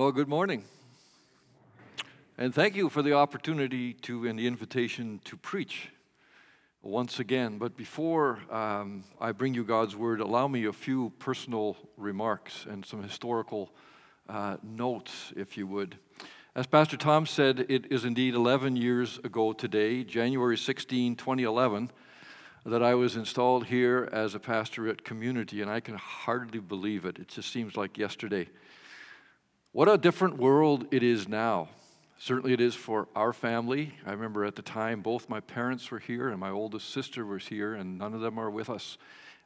Well, 0.00 0.12
good 0.12 0.28
morning. 0.28 0.64
And 2.38 2.54
thank 2.54 2.74
you 2.74 2.88
for 2.88 3.02
the 3.02 3.12
opportunity 3.12 3.92
to 3.92 4.26
and 4.26 4.38
the 4.38 4.46
invitation 4.46 5.20
to 5.24 5.36
preach 5.36 5.90
once 6.80 7.20
again. 7.20 7.58
But 7.58 7.76
before 7.76 8.38
um, 8.50 9.04
I 9.20 9.32
bring 9.32 9.52
you 9.52 9.62
God's 9.62 9.94
word, 9.94 10.20
allow 10.20 10.48
me 10.48 10.64
a 10.64 10.72
few 10.72 11.12
personal 11.18 11.76
remarks 11.98 12.64
and 12.64 12.82
some 12.82 13.02
historical 13.02 13.74
uh, 14.26 14.56
notes, 14.62 15.34
if 15.36 15.58
you 15.58 15.66
would. 15.66 15.98
As 16.54 16.66
Pastor 16.66 16.96
Tom 16.96 17.26
said, 17.26 17.66
it 17.68 17.92
is 17.92 18.06
indeed 18.06 18.34
11 18.34 18.76
years 18.76 19.18
ago 19.18 19.52
today, 19.52 20.02
January 20.02 20.56
16, 20.56 21.16
2011, 21.16 21.90
that 22.64 22.82
I 22.82 22.94
was 22.94 23.16
installed 23.16 23.66
here 23.66 24.08
as 24.10 24.34
a 24.34 24.40
pastor 24.40 24.88
at 24.88 25.04
Community, 25.04 25.60
and 25.60 25.70
I 25.70 25.80
can 25.80 25.96
hardly 25.96 26.60
believe 26.60 27.04
it. 27.04 27.18
It 27.18 27.28
just 27.28 27.52
seems 27.52 27.76
like 27.76 27.98
yesterday. 27.98 28.48
What 29.72 29.88
a 29.88 29.96
different 29.96 30.36
world 30.36 30.86
it 30.90 31.04
is 31.04 31.28
now. 31.28 31.68
Certainly, 32.18 32.54
it 32.54 32.60
is 32.60 32.74
for 32.74 33.06
our 33.14 33.32
family. 33.32 33.94
I 34.04 34.10
remember 34.10 34.44
at 34.44 34.56
the 34.56 34.62
time 34.62 35.00
both 35.00 35.28
my 35.28 35.38
parents 35.38 35.92
were 35.92 36.00
here 36.00 36.28
and 36.28 36.40
my 36.40 36.50
oldest 36.50 36.90
sister 36.90 37.24
was 37.24 37.46
here, 37.46 37.74
and 37.74 37.96
none 37.96 38.12
of 38.12 38.20
them 38.20 38.36
are 38.36 38.50
with 38.50 38.68
us 38.68 38.98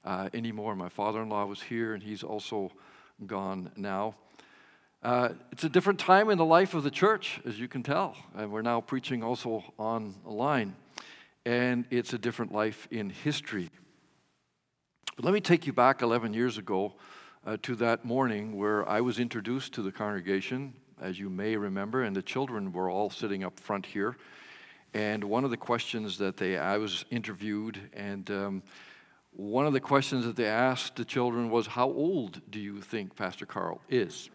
uh, 0.03 0.31
anymore. 0.33 0.75
My 0.77 0.89
father 0.89 1.21
in 1.21 1.29
law 1.29 1.45
was 1.45 1.61
here, 1.61 1.93
and 1.93 2.03
he's 2.03 2.23
also 2.23 2.73
gone 3.27 3.71
now. 3.77 4.15
Uh, 5.03 5.35
it's 5.53 5.65
a 5.65 5.69
different 5.69 5.99
time 5.99 6.31
in 6.31 6.39
the 6.39 6.45
life 6.45 6.73
of 6.73 6.85
the 6.85 6.91
church, 6.91 7.39
as 7.45 7.61
you 7.61 7.69
can 7.69 7.83
tell. 7.83 8.17
And 8.35 8.51
we're 8.51 8.63
now 8.63 8.81
preaching 8.81 9.23
also 9.23 9.63
online. 9.77 10.75
And 11.45 11.85
it's 11.91 12.15
a 12.15 12.19
different 12.19 12.51
life 12.51 12.89
in 12.91 13.11
history. 13.11 13.69
But 15.17 15.27
let 15.27 15.35
me 15.35 15.43
take 15.43 15.67
you 15.67 15.75
back 15.75 16.01
11 16.01 16.33
years 16.33 16.57
ago 16.57 16.95
uh, 17.47 17.57
to 17.63 17.75
that 17.77 18.05
morning 18.05 18.57
where 18.57 18.89
I 18.89 19.01
was 19.01 19.19
introduced 19.19 19.75
to 19.75 19.83
the 19.83 19.93
congregation, 19.93 20.75
as 21.01 21.19
you 21.19 21.29
may 21.29 21.57
remember, 21.57 22.03
and 22.03 22.17
the 22.17 22.23
children 22.23 22.73
were 22.73 22.91
all 22.91 23.11
sitting 23.11 23.45
up 23.45 23.61
front 23.61 23.87
here. 23.87 24.17
And 24.95 25.25
one 25.25 25.45
of 25.45 25.51
the 25.51 25.57
questions 25.57 26.19
that 26.19 26.37
they, 26.37 26.57
I 26.57 26.79
was 26.79 27.05
interviewed, 27.11 27.81
and 27.93 28.31
um, 28.31 28.63
one 29.33 29.67
of 29.67 29.73
the 29.73 29.81
questions 29.81 30.25
that 30.25 30.37
they 30.37 30.47
asked 30.47 30.97
the 30.97 31.05
children 31.05 31.51
was, 31.51 31.67
How 31.67 31.89
old 31.89 32.41
do 32.51 32.61
you 32.61 32.81
think 32.81 33.17
Pastor 33.17 33.45
Carl 33.45 33.81
is? 33.89 34.31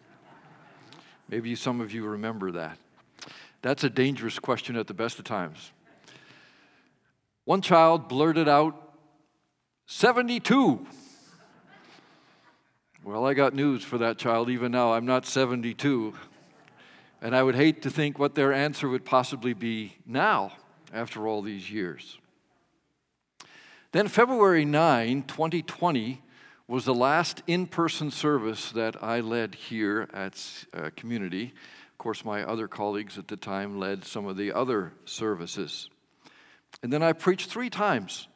Maybe 1.30 1.56
some 1.56 1.80
of 1.80 1.94
you 1.94 2.06
remember 2.06 2.52
that. 2.52 2.78
That's 3.62 3.84
a 3.84 3.90
dangerous 3.90 4.40
question 4.40 4.76
at 4.76 4.88
the 4.88 4.94
best 4.94 5.20
of 5.20 5.26
times. 5.26 5.72
One 7.46 7.62
child 7.62 8.08
blurted 8.08 8.48
out, 8.48 8.94
72. 9.88 10.86
Well, 13.04 13.26
I 13.26 13.34
got 13.34 13.54
news 13.54 13.84
for 13.84 13.98
that 14.00 14.18
child 14.18 14.50
even 14.50 14.74
now. 14.74 14.94
I'm 14.94 15.06
not 15.06 15.26
72. 15.26 16.14
And 17.22 17.34
I 17.34 17.42
would 17.42 17.56
hate 17.56 17.82
to 17.84 17.90
think 17.90 18.20
what 18.20 18.36
their 18.36 18.52
answer 18.52 18.90
would 18.90 19.06
possibly 19.06 19.54
be 19.54 19.96
now 20.06 20.52
after 20.94 21.26
all 21.26 21.42
these 21.42 21.72
years. 21.72 22.18
Then, 23.94 24.10
February 24.10 24.66
9, 24.66 25.24
2020, 25.24 26.22
was 26.68 26.86
the 26.86 26.94
last 26.94 27.42
in 27.48 27.68
person 27.68 28.12
service 28.12 28.72
that 28.74 29.02
I 29.02 29.22
led 29.22 29.56
here 29.56 30.10
at 30.14 30.66
uh, 30.74 30.90
Community. 30.96 31.54
Of 31.92 31.98
course, 31.98 32.26
my 32.26 32.44
other 32.44 32.68
colleagues 32.68 33.18
at 33.18 33.30
the 33.30 33.38
time 33.38 33.80
led 33.80 34.04
some 34.04 34.28
of 34.28 34.36
the 34.36 34.52
other 34.52 34.92
services. 35.06 35.90
And 36.84 36.92
then 36.92 37.02
I 37.02 37.14
preached 37.14 37.50
three 37.50 37.70
times 37.70 38.28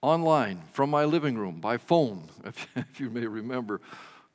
online 0.00 0.62
from 0.72 0.90
my 0.90 1.04
living 1.04 1.36
room 1.36 1.60
by 1.60 1.76
phone, 1.76 2.28
if, 2.44 2.66
if 2.76 3.00
you 3.00 3.10
may 3.10 3.26
remember, 3.26 3.80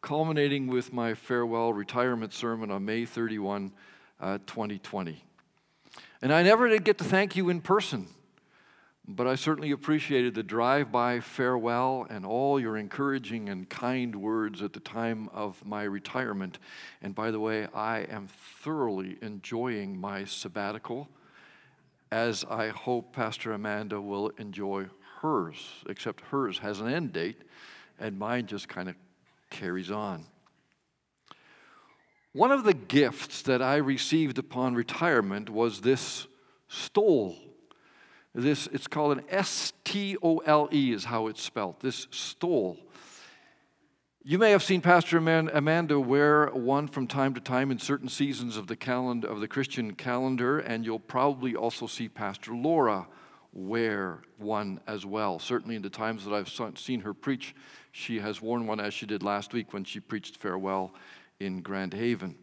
culminating 0.02 0.68
with 0.68 0.94
my 0.94 1.14
farewell 1.14 1.74
retirement 1.74 2.34
sermon 2.34 2.72
on 2.72 2.86
May 2.86 3.06
31, 3.06 3.72
uh, 4.20 4.38
2020. 4.46 5.24
And 6.22 6.34
I 6.34 6.44
never 6.44 6.68
did 6.68 6.84
get 6.84 6.98
to 7.00 7.04
thank 7.04 7.36
you 7.36 7.50
in 7.50 7.62
person, 7.62 8.08
but 9.08 9.28
I 9.28 9.36
certainly 9.36 9.72
appreciated 9.72 10.34
the 10.34 10.44
drive 10.44 10.92
by 10.92 11.20
farewell 11.20 12.08
and 12.10 12.26
all 12.26 12.60
your 12.60 12.78
encouraging 12.78 13.50
and 13.50 13.70
kind 13.70 14.16
words 14.16 14.62
at 14.62 14.74
the 14.74 14.80
time 14.80 15.30
of 15.34 15.64
my 15.66 15.84
retirement. 15.84 16.60
And 17.02 17.14
by 17.14 17.32
the 17.32 17.40
way, 17.40 17.68
I 17.74 18.00
am 18.10 18.28
thoroughly 18.62 19.18
enjoying 19.22 20.00
my 20.00 20.26
sabbatical, 20.26 21.08
as 22.12 22.44
I 22.50 22.70
hope 22.70 23.14
Pastor 23.14 23.54
Amanda 23.54 24.02
will 24.02 24.30
enjoy 24.38 24.88
hers, 25.22 25.84
except 25.88 26.22
hers 26.22 26.60
has 26.60 26.80
an 26.80 26.88
end 26.88 27.14
date, 27.14 27.42
and 28.00 28.18
mine 28.18 28.46
just 28.46 28.68
kind 28.70 28.90
of 28.90 28.96
carries 29.50 29.92
on. 29.92 30.26
One 32.34 32.52
of 32.52 32.64
the 32.66 32.74
gifts 32.74 33.42
that 33.44 33.62
I 33.62 33.78
received 33.78 34.38
upon 34.38 34.76
retirement 34.76 35.50
was 35.50 35.82
this 35.82 36.28
stole. 36.68 37.36
This, 38.36 38.68
it's 38.72 38.88
called 38.88 39.18
an 39.18 39.24
S 39.30 39.74
T 39.84 40.18
O 40.22 40.38
L 40.40 40.70
E, 40.72 40.92
is 40.92 41.06
how 41.06 41.28
it's 41.28 41.42
spelled. 41.42 41.80
This 41.80 42.08
stole. 42.12 42.78
You 44.24 44.38
may 44.38 44.52
have 44.52 44.62
seen 44.62 44.82
Pastor 44.82 45.18
Amanda 45.18 46.00
wear 46.00 46.48
one 46.48 46.90
from 46.90 47.08
time 47.08 47.34
to 47.34 47.40
time 47.40 47.72
in 47.72 47.80
certain 47.80 48.10
seasons 48.10 48.58
of 48.58 48.68
the 48.68 48.76
calendar 48.76 49.28
of 49.28 49.40
the 49.40 49.48
Christian 49.48 49.96
calendar, 49.96 50.60
and 50.60 50.86
you'll 50.86 51.00
probably 51.00 51.56
also 51.56 51.88
see 51.88 52.10
Pastor 52.10 52.54
Laura 52.54 53.08
wear 53.54 54.20
one 54.38 54.82
as 54.86 55.06
well. 55.06 55.40
Certainly, 55.40 55.78
in 55.78 55.82
the 55.82 55.90
times 55.90 56.26
that 56.26 56.34
I've 56.34 56.78
seen 56.78 57.02
her 57.02 57.14
preach, 57.14 57.56
she 57.98 58.20
has 58.20 58.40
worn 58.40 58.68
one 58.68 58.80
as 58.80 58.94
she 58.94 59.08
did 59.08 59.24
last 59.24 59.54
week 59.54 59.74
when 59.74 59.84
she 59.84 60.00
preached 60.00 60.38
farewell 60.38 60.94
in 61.40 61.62
Grand 61.62 61.96
Haven. 61.96 62.36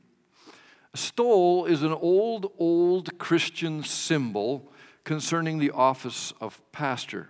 A 0.93 0.97
stole 0.97 1.65
is 1.65 1.85
an 1.85 1.93
old, 1.93 2.53
old 2.59 3.17
Christian 3.19 3.85
symbol 3.85 4.73
concerning 5.05 5.59
the 5.59 5.71
office 5.71 6.33
of 6.41 6.61
pastor. 6.73 7.29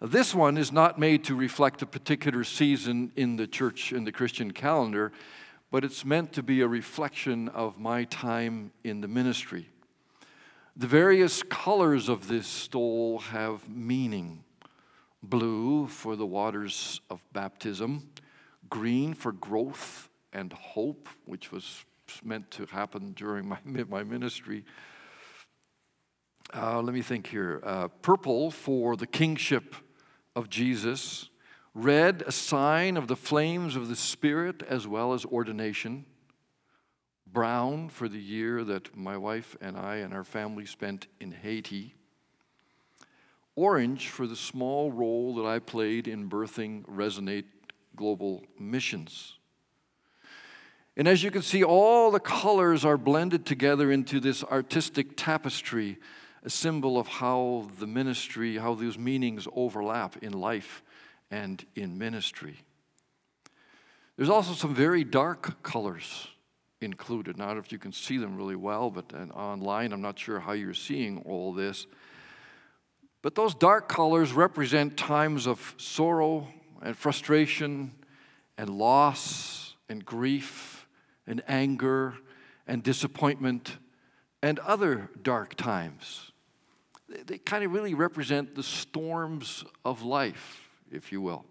This 0.00 0.34
one 0.34 0.58
is 0.58 0.72
not 0.72 0.98
made 0.98 1.22
to 1.24 1.36
reflect 1.36 1.80
a 1.80 1.86
particular 1.86 2.42
season 2.42 3.12
in 3.14 3.36
the 3.36 3.46
church, 3.46 3.92
in 3.92 4.02
the 4.02 4.10
Christian 4.10 4.50
calendar, 4.50 5.12
but 5.70 5.84
it's 5.84 6.04
meant 6.04 6.32
to 6.32 6.42
be 6.42 6.60
a 6.60 6.66
reflection 6.66 7.48
of 7.50 7.78
my 7.78 8.02
time 8.02 8.72
in 8.82 9.00
the 9.00 9.08
ministry. 9.08 9.68
The 10.76 10.88
various 10.88 11.44
colors 11.44 12.08
of 12.08 12.26
this 12.26 12.48
stole 12.48 13.20
have 13.20 13.68
meaning 13.68 14.42
blue 15.22 15.86
for 15.86 16.16
the 16.16 16.26
waters 16.26 17.00
of 17.08 17.24
baptism, 17.32 18.10
green 18.68 19.14
for 19.14 19.32
growth 19.32 20.08
and 20.32 20.52
hope, 20.52 21.08
which 21.26 21.52
was 21.52 21.84
meant 22.24 22.50
to 22.50 22.66
happen 22.66 23.12
during 23.12 23.48
my, 23.48 23.58
my 23.88 24.02
ministry. 24.02 24.64
Uh, 26.54 26.82
let 26.82 26.94
me 26.94 27.02
think 27.02 27.28
here. 27.28 27.60
Uh, 27.62 27.88
purple 27.88 28.50
for 28.50 28.96
the 28.96 29.06
kingship 29.06 29.74
of 30.34 30.50
Jesus, 30.50 31.30
red, 31.74 32.22
a 32.26 32.32
sign 32.32 32.96
of 32.96 33.06
the 33.06 33.16
flames 33.16 33.76
of 33.76 33.88
the 33.88 33.96
Spirit 33.96 34.62
as 34.68 34.86
well 34.86 35.12
as 35.12 35.24
ordination, 35.24 36.04
brown 37.26 37.88
for 37.88 38.08
the 38.08 38.20
year 38.20 38.64
that 38.64 38.94
my 38.96 39.16
wife 39.16 39.56
and 39.60 39.76
I 39.76 39.96
and 39.96 40.12
our 40.12 40.24
family 40.24 40.66
spent 40.66 41.06
in 41.20 41.32
Haiti 41.32 41.94
orange 43.56 44.08
for 44.08 44.26
the 44.26 44.36
small 44.36 44.90
role 44.90 45.34
that 45.36 45.46
I 45.46 45.58
played 45.58 46.08
in 46.08 46.28
birthing 46.28 46.84
Resonate 46.86 47.44
Global 47.96 48.44
Missions. 48.58 49.38
And 50.96 51.08
as 51.08 51.22
you 51.22 51.30
can 51.30 51.42
see, 51.42 51.64
all 51.64 52.10
the 52.10 52.20
colors 52.20 52.84
are 52.84 52.98
blended 52.98 53.46
together 53.46 53.90
into 53.90 54.20
this 54.20 54.44
artistic 54.44 55.16
tapestry, 55.16 55.98
a 56.44 56.50
symbol 56.50 56.98
of 56.98 57.06
how 57.06 57.68
the 57.78 57.86
ministry, 57.86 58.58
how 58.58 58.74
those 58.74 58.98
meanings 58.98 59.48
overlap 59.54 60.16
in 60.22 60.32
life 60.32 60.82
and 61.30 61.64
in 61.74 61.96
ministry. 61.96 62.58
There's 64.16 64.28
also 64.28 64.52
some 64.52 64.74
very 64.74 65.04
dark 65.04 65.62
colors 65.62 66.28
included. 66.82 67.38
Not 67.38 67.56
if 67.56 67.72
you 67.72 67.78
can 67.78 67.92
see 67.92 68.18
them 68.18 68.36
really 68.36 68.56
well, 68.56 68.90
but 68.90 69.14
online, 69.34 69.92
I'm 69.92 70.02
not 70.02 70.18
sure 70.18 70.40
how 70.40 70.52
you're 70.52 70.74
seeing 70.74 71.22
all 71.24 71.52
this. 71.52 71.86
But 73.22 73.36
those 73.36 73.54
dark 73.54 73.88
colors 73.88 74.32
represent 74.32 74.96
times 74.96 75.46
of 75.46 75.74
sorrow 75.78 76.48
and 76.82 76.96
frustration 76.96 77.92
and 78.58 78.68
loss 78.68 79.76
and 79.88 80.04
grief 80.04 80.88
and 81.26 81.40
anger 81.46 82.14
and 82.66 82.82
disappointment 82.82 83.78
and 84.42 84.58
other 84.58 85.08
dark 85.22 85.54
times. 85.54 86.32
They 87.26 87.38
kind 87.38 87.62
of 87.62 87.72
really 87.72 87.94
represent 87.94 88.56
the 88.56 88.62
storms 88.64 89.64
of 89.84 90.02
life, 90.02 90.68
if 90.90 91.12
you 91.12 91.20
will. 91.20 91.44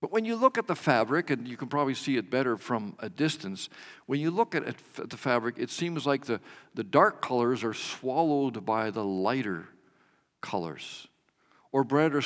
But 0.00 0.12
when 0.12 0.24
you 0.24 0.36
look 0.36 0.58
at 0.58 0.66
the 0.66 0.76
fabric, 0.76 1.30
and 1.30 1.46
you 1.46 1.56
can 1.56 1.68
probably 1.68 1.94
see 1.94 2.16
it 2.16 2.30
better 2.30 2.56
from 2.56 2.96
a 3.00 3.08
distance, 3.08 3.68
when 4.06 4.20
you 4.20 4.30
look 4.30 4.54
at 4.54 4.62
it, 4.62 4.76
the 4.94 5.16
fabric, 5.16 5.56
it 5.58 5.70
seems 5.70 6.06
like 6.06 6.26
the, 6.26 6.40
the 6.74 6.84
dark 6.84 7.20
colors 7.20 7.62
are 7.62 7.74
swallowed 7.74 8.64
by 8.64 8.90
the 8.90 9.04
lighter 9.04 9.68
colors. 10.40 11.08
Or 11.72 11.84
better, 11.84 12.22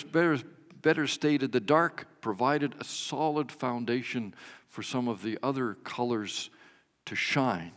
better, 0.83 1.07
stated, 1.07 1.53
the 1.53 1.61
dark 1.61 2.07
provided 2.21 2.75
a 2.81 2.85
solid 2.85 3.51
foundation 3.51 4.35
for 4.69 4.83
some 4.83 5.09
of 5.09 5.23
the 5.23 5.39
other 5.43 5.75
colors 5.75 6.51
to 7.07 7.15
shine. 7.15 7.73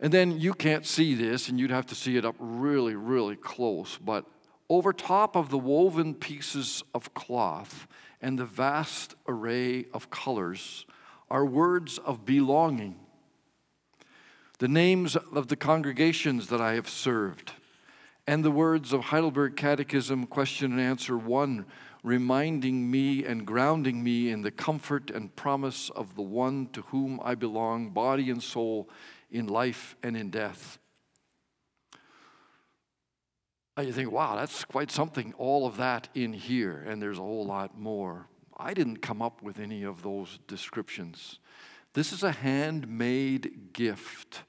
And 0.00 0.12
then 0.12 0.40
you 0.40 0.54
can't 0.54 0.84
see 0.84 1.14
this, 1.14 1.48
and 1.48 1.60
you'd 1.60 1.70
have 1.70 1.86
to 1.86 1.94
see 1.94 2.16
it 2.16 2.24
up 2.24 2.34
really, 2.38 2.96
really 2.96 3.36
close. 3.36 3.98
But 3.98 4.24
over 4.68 4.92
top 4.92 5.36
of 5.36 5.50
the 5.50 5.58
woven 5.58 6.14
pieces 6.14 6.82
of 6.94 7.14
cloth 7.14 7.86
and 8.20 8.38
the 8.38 8.44
vast 8.44 9.14
array 9.28 9.86
of 9.92 10.10
colors 10.10 10.86
are 11.30 11.44
words 11.44 11.98
of 11.98 12.24
belonging. 12.24 12.96
The 14.58 14.68
names 14.68 15.16
of 15.16 15.48
the 15.48 15.56
congregations 15.56 16.48
that 16.48 16.60
I 16.60 16.74
have 16.74 16.88
served, 16.88 17.52
and 18.26 18.44
the 18.44 18.50
words 18.50 18.92
of 18.92 19.02
Heidelberg 19.02 19.56
Catechism, 19.56 20.26
question 20.26 20.72
and 20.72 20.80
answer 20.80 21.18
one, 21.18 21.66
reminding 22.02 22.90
me 22.90 23.24
and 23.24 23.46
grounding 23.46 24.02
me 24.02 24.30
in 24.30 24.42
the 24.42 24.50
comfort 24.50 25.10
and 25.10 25.34
promise 25.34 25.90
of 25.90 26.14
the 26.14 26.22
one 26.22 26.68
to 26.72 26.82
whom 26.82 27.20
I 27.22 27.34
belong, 27.34 27.90
body 27.90 28.30
and 28.30 28.42
soul, 28.42 28.88
in 29.30 29.46
life 29.46 29.96
and 30.02 30.16
in 30.16 30.30
death. 30.30 30.78
And 33.76 33.86
you 33.86 33.92
think, 33.92 34.12
wow, 34.12 34.36
that's 34.36 34.64
quite 34.64 34.90
something, 34.90 35.32
all 35.38 35.66
of 35.66 35.78
that 35.78 36.08
in 36.14 36.32
here, 36.32 36.84
and 36.86 37.00
there's 37.00 37.18
a 37.18 37.22
whole 37.22 37.46
lot 37.46 37.78
more. 37.78 38.26
I 38.56 38.74
didn't 38.74 38.98
come 38.98 39.22
up 39.22 39.42
with 39.42 39.58
any 39.58 39.82
of 39.82 40.02
those 40.02 40.38
descriptions. 40.46 41.38
This 41.94 42.12
is 42.12 42.22
a 42.22 42.32
handmade 42.32 43.72
gift 43.72 44.42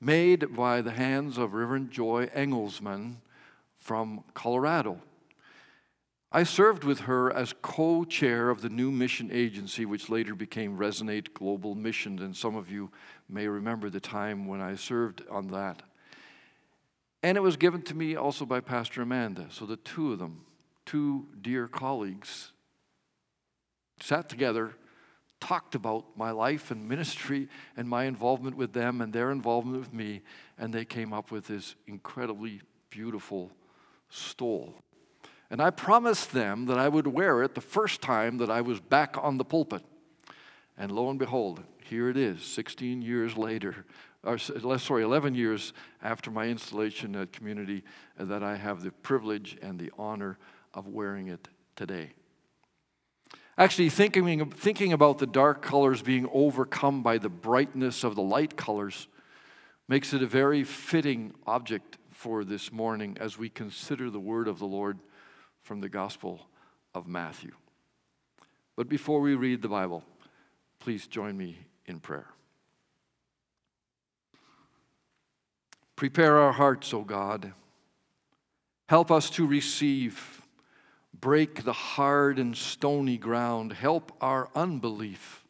made 0.00 0.54
by 0.54 0.82
the 0.82 0.92
hands 0.92 1.38
of 1.38 1.54
Reverend 1.54 1.90
Joy 1.90 2.26
Engelsman 2.34 3.16
from 3.78 4.24
Colorado. 4.34 5.00
I 6.32 6.42
served 6.42 6.84
with 6.84 7.00
her 7.00 7.32
as 7.32 7.54
co 7.62 8.04
chair 8.04 8.50
of 8.50 8.60
the 8.60 8.68
new 8.68 8.90
mission 8.90 9.30
agency, 9.32 9.86
which 9.86 10.10
later 10.10 10.34
became 10.34 10.76
Resonate 10.76 11.32
Global 11.32 11.74
Missions, 11.74 12.20
and 12.20 12.36
some 12.36 12.56
of 12.56 12.70
you 12.70 12.90
may 13.28 13.46
remember 13.48 13.88
the 13.88 14.00
time 14.00 14.46
when 14.46 14.60
I 14.60 14.74
served 14.74 15.22
on 15.30 15.48
that. 15.48 15.82
And 17.22 17.38
it 17.38 17.40
was 17.40 17.56
given 17.56 17.82
to 17.82 17.94
me 17.94 18.16
also 18.16 18.44
by 18.44 18.60
Pastor 18.60 19.02
Amanda. 19.02 19.46
So 19.50 19.64
the 19.66 19.76
two 19.76 20.12
of 20.12 20.18
them, 20.18 20.42
two 20.84 21.26
dear 21.40 21.68
colleagues, 21.68 22.52
sat 24.00 24.28
together, 24.28 24.74
talked 25.46 25.76
about 25.76 26.04
my 26.16 26.32
life 26.32 26.72
and 26.72 26.88
ministry 26.88 27.48
and 27.76 27.88
my 27.88 28.04
involvement 28.04 28.56
with 28.56 28.72
them 28.72 29.00
and 29.00 29.12
their 29.12 29.30
involvement 29.30 29.78
with 29.78 29.92
me, 29.92 30.20
and 30.58 30.72
they 30.72 30.84
came 30.84 31.12
up 31.12 31.30
with 31.30 31.46
this 31.46 31.76
incredibly 31.86 32.60
beautiful 32.90 33.52
stole. 34.08 34.74
And 35.48 35.62
I 35.62 35.70
promised 35.70 36.32
them 36.32 36.66
that 36.66 36.78
I 36.78 36.88
would 36.88 37.06
wear 37.06 37.44
it 37.44 37.54
the 37.54 37.60
first 37.60 38.02
time 38.02 38.38
that 38.38 38.50
I 38.50 38.60
was 38.60 38.80
back 38.80 39.16
on 39.22 39.38
the 39.38 39.44
pulpit. 39.44 39.82
And 40.76 40.90
lo 40.90 41.10
and 41.10 41.18
behold, 41.18 41.62
here 41.84 42.08
it 42.08 42.16
is, 42.16 42.42
16 42.42 43.00
years 43.00 43.36
later, 43.36 43.86
or 44.24 44.38
sorry, 44.38 45.04
11 45.04 45.36
years 45.36 45.72
after 46.02 46.32
my 46.32 46.46
installation 46.46 47.14
at 47.14 47.32
community, 47.32 47.84
that 48.18 48.42
I 48.42 48.56
have 48.56 48.82
the 48.82 48.90
privilege 48.90 49.56
and 49.62 49.78
the 49.78 49.92
honor 49.96 50.38
of 50.74 50.88
wearing 50.88 51.28
it 51.28 51.46
today. 51.76 52.14
Actually, 53.58 53.88
thinking, 53.88 54.50
thinking 54.50 54.92
about 54.92 55.18
the 55.18 55.26
dark 55.26 55.62
colors 55.62 56.02
being 56.02 56.28
overcome 56.32 57.02
by 57.02 57.16
the 57.16 57.30
brightness 57.30 58.04
of 58.04 58.14
the 58.14 58.22
light 58.22 58.56
colors 58.56 59.08
makes 59.88 60.12
it 60.12 60.22
a 60.22 60.26
very 60.26 60.62
fitting 60.62 61.32
object 61.46 61.96
for 62.10 62.44
this 62.44 62.70
morning 62.70 63.16
as 63.18 63.38
we 63.38 63.48
consider 63.48 64.10
the 64.10 64.20
word 64.20 64.46
of 64.46 64.58
the 64.58 64.66
Lord 64.66 64.98
from 65.62 65.80
the 65.80 65.88
Gospel 65.88 66.48
of 66.94 67.06
Matthew. 67.06 67.52
But 68.76 68.88
before 68.88 69.20
we 69.20 69.34
read 69.34 69.62
the 69.62 69.68
Bible, 69.68 70.04
please 70.78 71.06
join 71.06 71.36
me 71.36 71.58
in 71.86 71.98
prayer. 71.98 72.26
Prepare 75.94 76.36
our 76.36 76.52
hearts, 76.52 76.92
O 76.92 77.02
God. 77.02 77.52
Help 78.86 79.10
us 79.10 79.30
to 79.30 79.46
receive. 79.46 80.45
Break 81.20 81.64
the 81.64 81.72
hard 81.72 82.38
and 82.38 82.56
stony 82.56 83.16
ground. 83.16 83.72
Help 83.72 84.12
our 84.20 84.50
unbelief. 84.54 85.44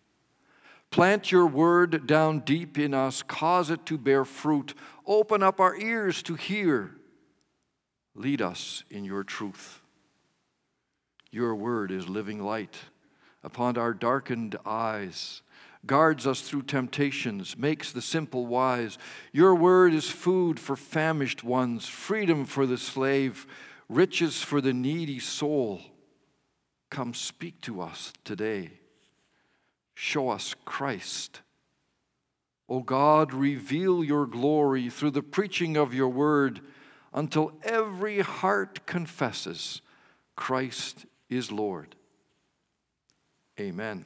Plant 0.90 1.32
your 1.32 1.46
word 1.46 2.06
down 2.06 2.40
deep 2.40 2.78
in 2.78 2.94
us. 2.94 3.22
Cause 3.22 3.70
it 3.70 3.84
to 3.86 3.98
bear 3.98 4.24
fruit. 4.24 4.74
Open 5.06 5.42
up 5.42 5.60
our 5.60 5.76
ears 5.76 6.22
to 6.24 6.34
hear. 6.34 6.92
Lead 8.14 8.40
us 8.40 8.84
in 8.90 9.04
your 9.04 9.24
truth. 9.24 9.80
Your 11.30 11.54
word 11.54 11.90
is 11.90 12.08
living 12.08 12.42
light 12.42 12.76
upon 13.44 13.76
our 13.76 13.92
darkened 13.92 14.56
eyes, 14.64 15.42
guards 15.84 16.26
us 16.26 16.40
through 16.40 16.62
temptations, 16.62 17.56
makes 17.56 17.92
the 17.92 18.02
simple 18.02 18.46
wise. 18.46 18.98
Your 19.32 19.54
word 19.54 19.92
is 19.92 20.10
food 20.10 20.58
for 20.58 20.76
famished 20.76 21.44
ones, 21.44 21.86
freedom 21.86 22.44
for 22.44 22.66
the 22.66 22.78
slave, 22.78 23.46
riches 23.88 24.42
for 24.42 24.60
the 24.60 24.72
needy 24.72 25.18
soul. 25.18 25.80
Come 26.90 27.14
speak 27.14 27.60
to 27.62 27.80
us 27.80 28.12
today. 28.24 28.70
Show 29.94 30.30
us 30.30 30.54
Christ. 30.64 31.40
O 32.68 32.80
God, 32.80 33.32
reveal 33.32 34.02
your 34.02 34.26
glory 34.26 34.90
through 34.90 35.12
the 35.12 35.22
preaching 35.22 35.76
of 35.76 35.94
your 35.94 36.08
word 36.08 36.60
until 37.12 37.52
every 37.62 38.20
heart 38.20 38.86
confesses 38.86 39.80
Christ 40.34 41.06
is 41.30 41.50
Lord. 41.50 41.96
Amen. 43.58 44.04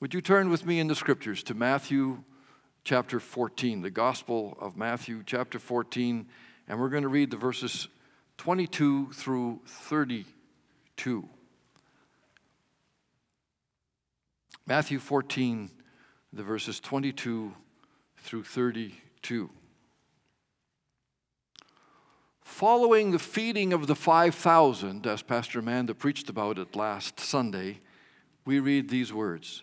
Would 0.00 0.12
you 0.12 0.20
turn 0.20 0.50
with 0.50 0.66
me 0.66 0.80
in 0.80 0.88
the 0.88 0.94
scriptures 0.94 1.42
to 1.44 1.54
Matthew 1.54 2.24
chapter 2.84 3.20
14, 3.20 3.82
the 3.82 3.90
Gospel 3.90 4.56
of 4.60 4.76
Matthew 4.76 5.22
chapter 5.24 5.58
14, 5.58 6.26
and 6.68 6.80
we're 6.80 6.88
going 6.88 7.02
to 7.02 7.08
read 7.08 7.30
the 7.30 7.36
verses 7.36 7.88
22 8.38 9.12
through 9.12 9.60
32. 9.66 11.28
Matthew 14.66 14.98
14, 14.98 15.70
the 16.32 16.42
verses 16.42 16.80
22 16.80 17.54
through 18.18 18.42
32. 18.42 19.50
Following 22.42 23.10
the 23.10 23.18
feeding 23.18 23.72
of 23.72 23.86
the 23.86 23.94
5,000, 23.94 25.06
as 25.06 25.22
Pastor 25.22 25.58
Amanda 25.60 25.94
preached 25.94 26.28
about 26.28 26.58
it 26.58 26.74
last 26.74 27.20
Sunday, 27.20 27.80
we 28.44 28.60
read 28.60 28.88
these 28.88 29.12
words. 29.12 29.62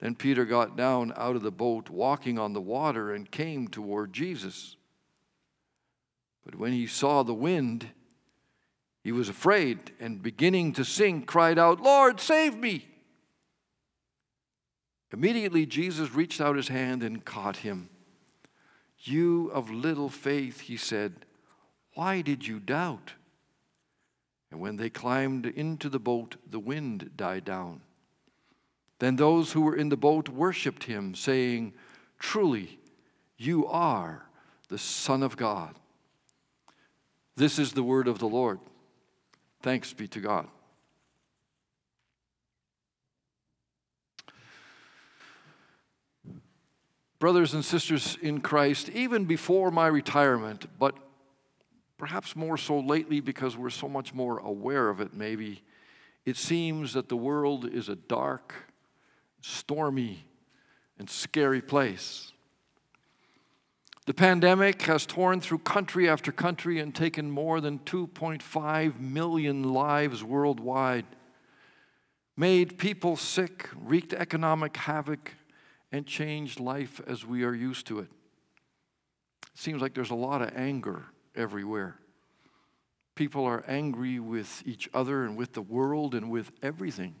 Then 0.00 0.14
Peter 0.14 0.44
got 0.44 0.76
down 0.76 1.12
out 1.16 1.36
of 1.36 1.42
the 1.42 1.50
boat, 1.50 1.88
walking 1.88 2.38
on 2.38 2.52
the 2.52 2.60
water, 2.60 3.12
and 3.12 3.30
came 3.30 3.68
toward 3.68 4.12
Jesus. 4.12 4.76
But 6.44 6.56
when 6.56 6.72
he 6.72 6.86
saw 6.86 7.22
the 7.22 7.34
wind, 7.34 7.88
he 9.02 9.12
was 9.12 9.28
afraid 9.28 9.92
and 9.98 10.22
beginning 10.22 10.72
to 10.74 10.84
sink, 10.84 11.26
cried 11.26 11.58
out, 11.58 11.80
Lord, 11.80 12.20
save 12.20 12.56
me. 12.56 12.86
Immediately, 15.12 15.66
Jesus 15.66 16.12
reached 16.12 16.40
out 16.40 16.56
his 16.56 16.68
hand 16.68 17.02
and 17.02 17.24
caught 17.24 17.58
him. 17.58 17.88
You 18.98 19.50
of 19.54 19.70
little 19.70 20.08
faith, 20.08 20.60
he 20.60 20.76
said, 20.76 21.24
why 21.96 22.20
did 22.20 22.46
you 22.46 22.60
doubt? 22.60 23.14
And 24.50 24.60
when 24.60 24.76
they 24.76 24.90
climbed 24.90 25.46
into 25.46 25.88
the 25.88 25.98
boat, 25.98 26.36
the 26.46 26.60
wind 26.60 27.12
died 27.16 27.46
down. 27.46 27.80
Then 28.98 29.16
those 29.16 29.52
who 29.52 29.60
were 29.60 29.76
in 29.76 29.88
the 29.90 29.96
boat 29.96 30.28
worshiped 30.28 30.84
him, 30.84 31.14
saying, 31.14 31.74
Truly, 32.18 32.78
You 33.36 33.66
are 33.66 34.26
the 34.68 34.78
Son 34.78 35.22
of 35.22 35.36
God. 35.36 35.74
This 37.36 37.58
is 37.58 37.72
the 37.72 37.82
word 37.82 38.08
of 38.08 38.18
the 38.18 38.28
Lord. 38.28 38.58
Thanks 39.62 39.92
be 39.92 40.08
to 40.08 40.20
God. 40.20 40.48
Brothers 47.18 47.54
and 47.54 47.64
sisters 47.64 48.18
in 48.20 48.40
Christ, 48.40 48.90
even 48.90 49.24
before 49.24 49.70
my 49.70 49.86
retirement, 49.86 50.66
but 50.78 50.94
perhaps 51.96 52.36
more 52.36 52.58
so 52.58 52.78
lately 52.78 53.20
because 53.20 53.56
we're 53.56 53.70
so 53.70 53.88
much 53.88 54.12
more 54.12 54.38
aware 54.38 54.88
of 54.88 55.00
it, 55.00 55.14
maybe, 55.14 55.62
it 56.26 56.36
seems 56.36 56.92
that 56.92 57.08
the 57.08 57.16
world 57.16 57.66
is 57.66 57.88
a 57.88 57.96
dark, 57.96 58.65
stormy, 59.46 60.26
and 60.98 61.08
scary 61.08 61.62
place. 61.62 62.32
The 64.06 64.14
pandemic 64.14 64.82
has 64.82 65.06
torn 65.06 65.40
through 65.40 65.58
country 65.58 66.08
after 66.08 66.32
country 66.32 66.80
and 66.80 66.94
taken 66.94 67.30
more 67.30 67.60
than 67.60 67.78
2.5 67.80 68.98
million 68.98 69.62
lives 69.62 70.24
worldwide, 70.24 71.06
made 72.36 72.78
people 72.78 73.16
sick, 73.16 73.68
wreaked 73.76 74.12
economic 74.12 74.76
havoc, 74.76 75.34
and 75.92 76.06
changed 76.06 76.58
life 76.58 77.00
as 77.06 77.24
we 77.24 77.44
are 77.44 77.54
used 77.54 77.86
to 77.86 78.00
it. 78.00 78.08
It 79.54 79.60
seems 79.60 79.80
like 79.80 79.94
there's 79.94 80.10
a 80.10 80.16
lot 80.16 80.42
of 80.42 80.56
anger 80.56 81.06
everywhere. 81.34 81.98
People 83.14 83.44
are 83.44 83.64
angry 83.66 84.18
with 84.18 84.62
each 84.66 84.88
other 84.92 85.24
and 85.24 85.36
with 85.36 85.52
the 85.52 85.62
world 85.62 86.14
and 86.14 86.30
with 86.30 86.50
everything. 86.62 87.14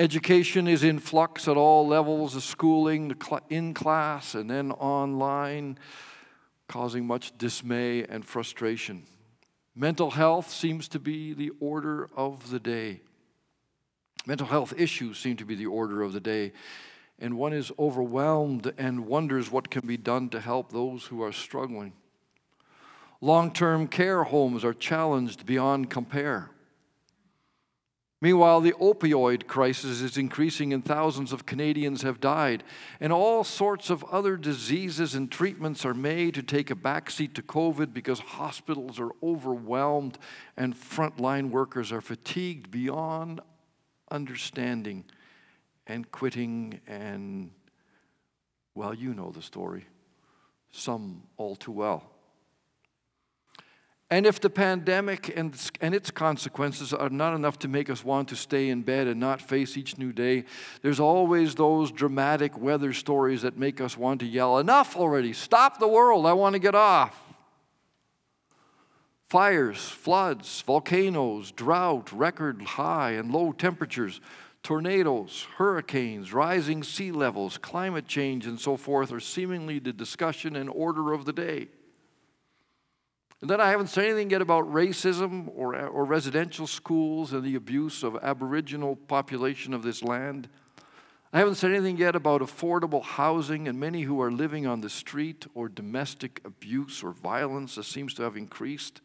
Education 0.00 0.66
is 0.66 0.82
in 0.82 0.98
flux 0.98 1.46
at 1.46 1.58
all 1.58 1.86
levels 1.86 2.34
of 2.34 2.42
schooling, 2.42 3.14
in 3.50 3.74
class 3.74 4.34
and 4.34 4.48
then 4.48 4.72
online, 4.72 5.78
causing 6.68 7.06
much 7.06 7.36
dismay 7.36 8.04
and 8.04 8.24
frustration. 8.24 9.02
Mental 9.76 10.12
health 10.12 10.50
seems 10.50 10.88
to 10.88 10.98
be 10.98 11.34
the 11.34 11.50
order 11.60 12.08
of 12.16 12.48
the 12.48 12.58
day. 12.58 13.02
Mental 14.24 14.46
health 14.46 14.72
issues 14.78 15.18
seem 15.18 15.36
to 15.36 15.44
be 15.44 15.54
the 15.54 15.66
order 15.66 16.02
of 16.02 16.14
the 16.14 16.20
day 16.20 16.52
and 17.18 17.36
one 17.36 17.52
is 17.52 17.70
overwhelmed 17.78 18.72
and 18.78 19.06
wonders 19.06 19.50
what 19.50 19.70
can 19.70 19.86
be 19.86 19.98
done 19.98 20.30
to 20.30 20.40
help 20.40 20.72
those 20.72 21.04
who 21.04 21.22
are 21.22 21.32
struggling. 21.32 21.92
Long 23.20 23.52
term 23.52 23.86
care 23.86 24.24
homes 24.24 24.64
are 24.64 24.72
challenged 24.72 25.44
beyond 25.44 25.90
compare. 25.90 26.50
Meanwhile, 28.22 28.60
the 28.60 28.72
opioid 28.72 29.46
crisis 29.46 30.02
is 30.02 30.18
increasing 30.18 30.74
and 30.74 30.84
thousands 30.84 31.32
of 31.32 31.46
Canadians 31.46 32.02
have 32.02 32.20
died. 32.20 32.62
And 33.00 33.14
all 33.14 33.44
sorts 33.44 33.88
of 33.88 34.04
other 34.04 34.36
diseases 34.36 35.14
and 35.14 35.32
treatments 35.32 35.86
are 35.86 35.94
made 35.94 36.34
to 36.34 36.42
take 36.42 36.70
a 36.70 36.74
backseat 36.74 37.32
to 37.34 37.42
COVID 37.42 37.94
because 37.94 38.20
hospitals 38.20 39.00
are 39.00 39.12
overwhelmed 39.22 40.18
and 40.54 40.74
frontline 40.74 41.48
workers 41.50 41.92
are 41.92 42.02
fatigued 42.02 42.70
beyond 42.70 43.40
understanding 44.10 45.04
and 45.86 46.10
quitting, 46.12 46.78
and, 46.86 47.50
well, 48.74 48.92
you 48.92 49.14
know 49.14 49.30
the 49.30 49.42
story, 49.42 49.86
some 50.70 51.22
all 51.36 51.56
too 51.56 51.72
well. 51.72 52.04
And 54.12 54.26
if 54.26 54.40
the 54.40 54.50
pandemic 54.50 55.32
and, 55.36 55.54
its 55.80 56.10
consequences 56.10 56.92
are 56.92 57.10
not 57.10 57.32
enough 57.34 57.60
to 57.60 57.68
make 57.68 57.88
us 57.88 58.04
want 58.04 58.28
to 58.30 58.36
stay 58.36 58.68
in 58.68 58.82
bed 58.82 59.06
and 59.06 59.20
not 59.20 59.40
face 59.40 59.76
each 59.76 59.98
new 59.98 60.12
day, 60.12 60.44
there's 60.82 60.98
always 60.98 61.54
those 61.54 61.92
dramatic 61.92 62.58
weather 62.58 62.92
stories 62.92 63.42
that 63.42 63.56
make 63.56 63.80
us 63.80 63.96
want 63.96 64.18
to 64.20 64.26
yell, 64.26 64.58
Enough 64.58 64.96
already! 64.96 65.32
Stop 65.32 65.78
the 65.78 65.86
world! 65.86 66.26
I 66.26 66.32
want 66.32 66.54
to 66.54 66.58
get 66.58 66.74
off! 66.74 67.16
Fires, 69.28 69.78
floods, 69.78 70.60
volcanoes, 70.62 71.52
drought, 71.52 72.10
record 72.10 72.62
high 72.62 73.12
and 73.12 73.30
low 73.30 73.52
temperatures, 73.52 74.20
Tornadoes, 74.62 75.46
hurricanes, 75.56 76.34
rising 76.34 76.82
sea 76.82 77.12
levels, 77.12 77.56
climate 77.56 78.06
change, 78.06 78.46
and 78.46 78.60
so 78.60 78.76
forth 78.76 79.10
are 79.10 79.20
seemingly 79.20 79.78
the 79.78 79.92
discussion 79.92 80.54
and 80.54 80.68
order 80.68 81.12
of 81.12 81.24
the 81.24 81.32
day. 81.32 81.68
And 83.40 83.48
then 83.48 83.60
I 83.60 83.70
haven't 83.70 83.86
said 83.86 84.04
anything 84.04 84.30
yet 84.30 84.42
about 84.42 84.70
racism 84.70 85.50
or, 85.54 85.74
or 85.74 86.04
residential 86.04 86.66
schools 86.66 87.32
and 87.32 87.42
the 87.42 87.54
abuse 87.54 88.02
of 88.02 88.18
Aboriginal 88.22 88.96
population 88.96 89.72
of 89.72 89.82
this 89.82 90.02
land. 90.02 90.48
I 91.32 91.38
haven't 91.38 91.54
said 91.54 91.70
anything 91.70 91.96
yet 91.96 92.14
about 92.14 92.42
affordable 92.42 93.02
housing 93.02 93.66
and 93.66 93.80
many 93.80 94.02
who 94.02 94.20
are 94.20 94.32
living 94.32 94.66
on 94.66 94.82
the 94.82 94.90
street 94.90 95.46
or 95.54 95.68
domestic 95.68 96.42
abuse 96.44 97.02
or 97.02 97.12
violence 97.12 97.76
that 97.76 97.84
seems 97.84 98.12
to 98.14 98.24
have 98.24 98.36
increased. 98.36 99.00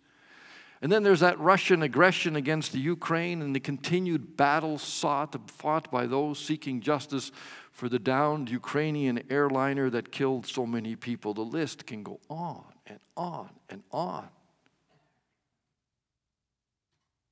And 0.81 0.91
then 0.91 1.03
there's 1.03 1.21
that 1.21 1.39
Russian 1.39 1.81
aggression 1.81 2.35
against 2.35 2.73
the 2.73 2.79
Ukraine 2.79 3.41
and 3.41 3.55
the 3.55 3.61
continued 3.61 4.35
battle 4.35 4.77
sought, 4.77 5.49
fought 5.49 5.89
by 5.89 6.07
those 6.07 6.39
seeking 6.39 6.81
justice 6.81 7.31
for 7.71 7.87
the 7.87 7.99
downed 7.99 8.49
Ukrainian 8.49 9.23
airliner 9.29 9.89
that 9.91 10.11
killed 10.11 10.45
so 10.45 10.65
many 10.65 10.95
people. 10.97 11.33
The 11.33 11.41
list 11.41 11.85
can 11.85 12.03
go 12.03 12.19
on 12.29 12.74
and 12.87 12.99
on 13.15 13.49
and 13.69 13.83
on. 13.91 14.27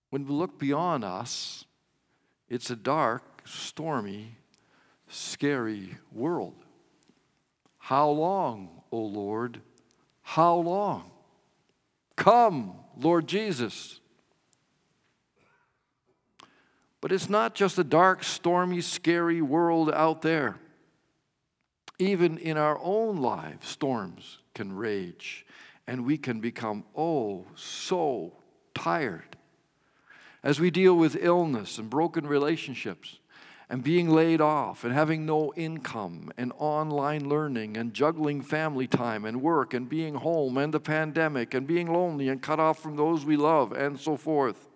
When 0.09 0.25
we 0.25 0.33
look 0.33 0.59
beyond 0.59 1.03
us, 1.03 1.65
it's 2.47 2.69
a 2.69 2.75
dark, 2.75 3.41
stormy, 3.45 4.37
scary 5.07 5.97
world. 6.11 6.55
How 7.79 8.09
long, 8.09 8.69
O 8.91 8.99
Lord? 8.99 9.61
How 10.21 10.55
long? 10.55 11.09
Come, 12.15 12.75
Lord 12.95 13.27
Jesus. 13.27 13.99
But 17.01 17.11
it's 17.11 17.29
not 17.29 17.55
just 17.55 17.77
a 17.77 17.83
dark, 17.83 18.23
stormy, 18.23 18.81
scary 18.81 19.41
world 19.41 19.91
out 19.91 20.21
there. 20.21 20.57
Even 21.99 22.37
in 22.37 22.57
our 22.57 22.79
own 22.81 23.17
lives, 23.17 23.67
storms 23.67 24.37
can 24.53 24.75
rage, 24.75 25.45
and 25.87 26.05
we 26.05 26.17
can 26.17 26.39
become, 26.39 26.83
oh, 26.95 27.45
so 27.55 28.33
tired. 28.73 29.37
As 30.43 30.59
we 30.59 30.71
deal 30.71 30.95
with 30.95 31.17
illness 31.19 31.77
and 31.77 31.89
broken 31.89 32.27
relationships, 32.27 33.19
and 33.69 33.83
being 33.83 34.09
laid 34.09 34.39
off 34.39 34.83
and 34.83 34.93
having 34.93 35.25
no 35.25 35.51
income 35.55 36.31
and 36.37 36.51
online 36.57 37.27
learning 37.27 37.75
and 37.75 37.93
juggling 37.93 38.39
family 38.41 38.85
time 38.85 39.25
and 39.25 39.41
work 39.41 39.73
and 39.73 39.89
being 39.89 40.13
home 40.13 40.57
and 40.57 40.73
the 40.73 40.79
pandemic 40.79 41.55
and 41.55 41.65
being 41.65 41.91
lonely 41.91 42.29
and 42.29 42.41
cut 42.41 42.59
off 42.59 42.79
from 42.79 42.95
those 42.95 43.25
we 43.25 43.35
love 43.35 43.71
and 43.71 43.99
so 43.99 44.15
forth. 44.15 44.67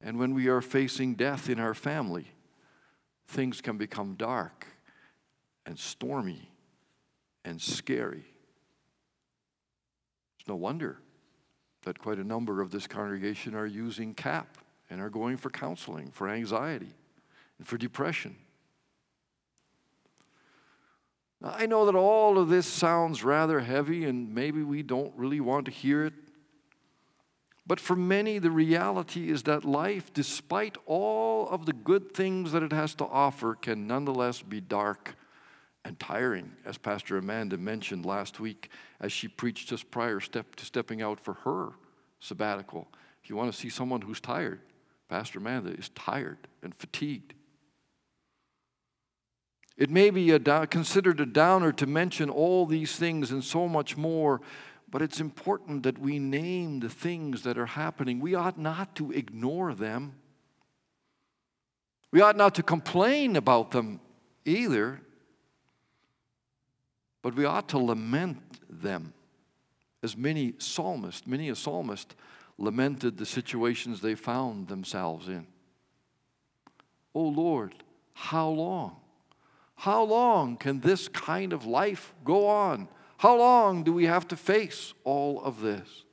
And 0.00 0.18
when 0.18 0.32
we 0.32 0.46
are 0.46 0.60
facing 0.60 1.14
death 1.14 1.50
in 1.50 1.58
our 1.58 1.74
family, 1.74 2.28
things 3.26 3.60
can 3.60 3.76
become 3.76 4.14
dark 4.14 4.66
and 5.66 5.76
stormy 5.76 6.50
and 7.44 7.60
scary. 7.60 8.24
It's 10.38 10.48
no 10.48 10.56
wonder 10.56 10.98
that 11.82 11.98
quite 11.98 12.18
a 12.18 12.24
number 12.24 12.60
of 12.60 12.70
this 12.70 12.86
congregation 12.86 13.54
are 13.54 13.66
using 13.66 14.14
CAP 14.14 14.58
and 14.90 15.00
are 15.00 15.10
going 15.10 15.36
for 15.36 15.50
counseling 15.50 16.10
for 16.10 16.28
anxiety 16.28 16.94
and 17.58 17.66
for 17.66 17.78
depression. 17.78 18.36
Now, 21.40 21.54
I 21.56 21.66
know 21.66 21.86
that 21.86 21.94
all 21.94 22.38
of 22.38 22.48
this 22.48 22.66
sounds 22.66 23.24
rather 23.24 23.60
heavy 23.60 24.04
and 24.04 24.34
maybe 24.34 24.62
we 24.62 24.82
don't 24.82 25.12
really 25.16 25.40
want 25.40 25.66
to 25.66 25.70
hear 25.70 26.04
it. 26.04 26.14
But 27.66 27.80
for 27.80 27.96
many, 27.96 28.38
the 28.38 28.50
reality 28.50 29.30
is 29.30 29.44
that 29.44 29.64
life, 29.64 30.12
despite 30.12 30.76
all 30.86 31.48
of 31.48 31.66
the 31.66 31.72
good 31.72 32.12
things 32.12 32.52
that 32.52 32.62
it 32.62 32.72
has 32.72 32.94
to 32.96 33.04
offer, 33.06 33.54
can 33.54 33.86
nonetheless 33.86 34.42
be 34.42 34.60
dark 34.60 35.14
and 35.84 35.98
tiring, 35.98 36.52
as 36.64 36.78
Pastor 36.78 37.16
Amanda 37.16 37.56
mentioned 37.56 38.04
last 38.04 38.38
week 38.38 38.70
as 39.00 39.12
she 39.12 39.28
preached 39.28 39.68
just 39.68 39.90
prior 39.90 40.20
step 40.20 40.54
to 40.56 40.64
stepping 40.64 41.00
out 41.00 41.18
for 41.18 41.34
her 41.34 41.70
sabbatical. 42.20 42.88
If 43.22 43.30
you 43.30 43.36
want 43.36 43.52
to 43.52 43.58
see 43.58 43.70
someone 43.70 44.02
who's 44.02 44.20
tired, 44.20 44.60
Pastor 45.08 45.38
Amanda 45.38 45.70
is 45.70 45.88
tired 45.90 46.38
and 46.62 46.74
fatigued. 46.74 47.34
It 49.76 49.88
may 49.90 50.10
be 50.10 50.30
a, 50.30 50.66
considered 50.66 51.20
a 51.20 51.26
downer 51.26 51.72
to 51.72 51.86
mention 51.86 52.28
all 52.28 52.66
these 52.66 52.96
things 52.96 53.30
and 53.30 53.42
so 53.42 53.66
much 53.66 53.96
more, 53.96 54.42
but 54.90 55.00
it's 55.00 55.20
important 55.20 55.84
that 55.84 55.98
we 55.98 56.18
name 56.18 56.80
the 56.80 56.90
things 56.90 57.42
that 57.44 57.56
are 57.56 57.66
happening. 57.66 58.20
We 58.20 58.34
ought 58.34 58.58
not 58.58 58.94
to 58.96 59.10
ignore 59.12 59.72
them. 59.72 60.16
We 62.12 62.20
ought 62.20 62.36
not 62.36 62.54
to 62.56 62.62
complain 62.62 63.36
about 63.36 63.70
them 63.70 64.00
either, 64.44 65.00
but 67.22 67.34
we 67.34 67.44
ought 67.44 67.68
to 67.68 67.78
lament 67.78 68.38
them. 68.68 69.12
As 70.02 70.16
many 70.16 70.54
psalmists, 70.58 71.26
many 71.26 71.48
a 71.48 71.56
psalmist 71.56 72.14
lamented 72.58 73.16
the 73.16 73.26
situations 73.26 74.00
they 74.00 74.14
found 74.14 74.68
themselves 74.68 75.28
in. 75.28 75.46
Oh 77.14 77.28
Lord, 77.28 77.74
how 78.14 78.48
long? 78.48 78.96
How 79.76 80.04
long 80.04 80.56
can 80.56 80.80
this 80.80 81.08
kind 81.08 81.52
of 81.52 81.64
life 81.64 82.14
go 82.24 82.46
on? 82.46 82.88
How 83.16 83.36
long 83.36 83.82
do 83.82 83.92
we 83.92 84.04
have 84.06 84.28
to 84.28 84.36
face 84.36 84.94
all 85.04 85.42
of 85.42 85.60
this? 85.60 86.04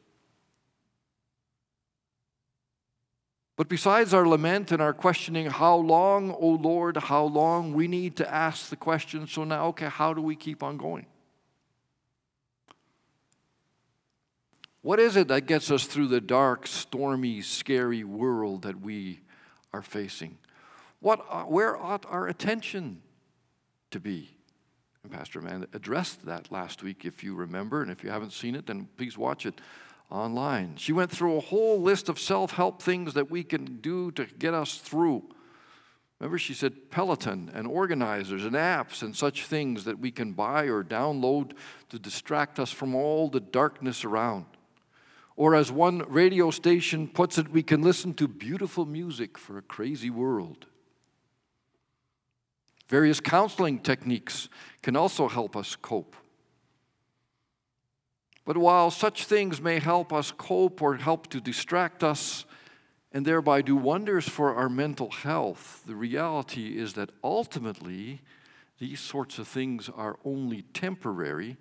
But 3.57 3.69
besides 3.69 4.13
our 4.13 4.27
lament 4.27 4.71
and 4.71 4.81
our 4.83 4.93
questioning, 4.93 5.47
how 5.47 5.75
long, 5.77 6.31
O 6.31 6.47
Lord, 6.47 6.95
how 6.95 7.23
long, 7.23 7.73
we 7.73 7.87
need 7.87 8.15
to 8.17 8.33
ask 8.33 8.69
the 8.69 8.75
question 8.75 9.25
so 9.25 9.43
now, 9.43 9.65
okay, 9.69 9.87
how 9.87 10.13
do 10.13 10.21
we 10.21 10.35
keep 10.35 10.61
on 10.61 10.77
going? 10.77 11.07
What 14.83 14.99
is 14.99 15.15
it 15.15 15.27
that 15.29 15.47
gets 15.47 15.71
us 15.71 15.85
through 15.85 16.07
the 16.07 16.21
dark, 16.21 16.67
stormy, 16.67 17.41
scary 17.41 18.03
world 18.03 18.61
that 18.61 18.79
we 18.79 19.21
are 19.73 19.81
facing? 19.81 20.37
What, 20.99 21.25
uh, 21.27 21.41
where 21.43 21.75
ought 21.75 22.05
our 22.05 22.27
attention 22.27 23.01
to 23.89 23.99
be? 23.99 24.37
And 25.01 25.11
Pastor 25.11 25.41
Man 25.41 25.65
addressed 25.73 26.27
that 26.27 26.51
last 26.51 26.83
week, 26.83 27.05
if 27.05 27.23
you 27.23 27.33
remember, 27.33 27.81
and 27.81 27.89
if 27.89 28.03
you 28.03 28.11
haven't 28.11 28.33
seen 28.33 28.53
it, 28.53 28.67
then 28.67 28.87
please 28.97 29.17
watch 29.17 29.47
it 29.47 29.59
online. 30.09 30.75
She 30.77 30.93
went 30.93 31.11
through 31.11 31.37
a 31.37 31.41
whole 31.41 31.81
list 31.81 32.09
of 32.09 32.19
self 32.19 32.51
help 32.51 32.81
things 32.81 33.13
that 33.13 33.29
we 33.29 33.43
can 33.43 33.77
do 33.77 34.11
to 34.11 34.25
get 34.25 34.53
us 34.53 34.77
through. 34.77 35.23
Remember, 36.19 36.39
she 36.39 36.53
said 36.53 36.89
Peloton 36.89 37.51
and 37.53 37.67
organizers 37.67 38.43
and 38.43 38.55
apps 38.55 39.03
and 39.03 39.15
such 39.15 39.45
things 39.45 39.83
that 39.83 39.99
we 39.99 40.09
can 40.09 40.33
buy 40.33 40.63
or 40.63 40.83
download 40.83 41.51
to 41.89 41.99
distract 41.99 42.59
us 42.59 42.71
from 42.71 42.95
all 42.95 43.29
the 43.29 43.39
darkness 43.39 44.03
around. 44.03 44.45
Or, 45.35 45.53
as 45.53 45.71
one 45.71 45.99
radio 46.07 46.49
station 46.49 47.07
puts 47.07 47.37
it, 47.37 47.51
we 47.51 47.61
can 47.61 47.83
listen 47.83 48.15
to 48.15 48.27
beautiful 48.27 48.87
music 48.87 49.37
for 49.37 49.59
a 49.59 49.61
crazy 49.61 50.09
world. 50.09 50.65
Various 52.87 53.19
counseling 53.19 53.79
techniques 53.79 54.49
can 54.81 54.95
also 54.95 55.27
help 55.27 55.55
us 55.55 55.75
cope. 55.75 56.15
But 58.47 58.57
while 58.57 58.91
such 58.91 59.25
things 59.25 59.59
may 59.59 59.79
help 59.79 60.13
us 60.13 60.31
cope 60.31 60.81
or 60.81 60.95
help 60.95 61.27
to 61.31 61.41
distract 61.41 62.01
us 62.01 62.45
and 63.11 63.25
thereby 63.25 63.61
do 63.61 63.75
wonders 63.75 64.29
for 64.29 64.55
our 64.55 64.69
mental 64.69 65.11
health, 65.11 65.83
the 65.85 65.95
reality 65.95 66.79
is 66.79 66.93
that 66.93 67.09
ultimately 67.21 68.21
these 68.79 69.01
sorts 69.01 69.37
of 69.37 69.49
things 69.49 69.89
are 69.89 70.17
only 70.23 70.61
temporary, 70.61 71.57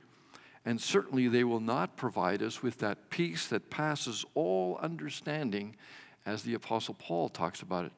and 0.64 0.80
certainly 0.80 1.26
they 1.26 1.42
will 1.42 1.58
not 1.58 1.96
provide 1.96 2.40
us 2.40 2.62
with 2.62 2.78
that 2.78 3.10
peace 3.10 3.48
that 3.48 3.68
passes 3.68 4.24
all 4.34 4.78
understanding, 4.80 5.74
as 6.24 6.44
the 6.44 6.54
Apostle 6.54 6.94
Paul 6.94 7.28
talks 7.28 7.62
about 7.62 7.86
it. 7.86 7.92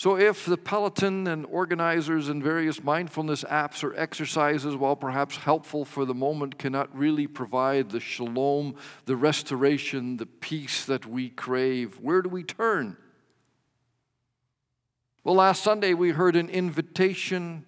So, 0.00 0.16
if 0.16 0.46
the 0.46 0.56
Peloton 0.56 1.26
and 1.26 1.44
organizers 1.44 2.30
and 2.30 2.42
various 2.42 2.82
mindfulness 2.82 3.44
apps 3.44 3.84
or 3.84 3.94
exercises, 4.00 4.74
while 4.74 4.96
perhaps 4.96 5.36
helpful 5.36 5.84
for 5.84 6.06
the 6.06 6.14
moment, 6.14 6.58
cannot 6.58 6.96
really 6.96 7.26
provide 7.26 7.90
the 7.90 8.00
shalom, 8.00 8.76
the 9.04 9.14
restoration, 9.14 10.16
the 10.16 10.24
peace 10.24 10.86
that 10.86 11.04
we 11.04 11.28
crave, 11.28 12.00
where 12.00 12.22
do 12.22 12.30
we 12.30 12.42
turn? 12.42 12.96
Well, 15.22 15.34
last 15.34 15.62
Sunday 15.62 15.92
we 15.92 16.12
heard 16.12 16.34
an 16.34 16.48
invitation 16.48 17.66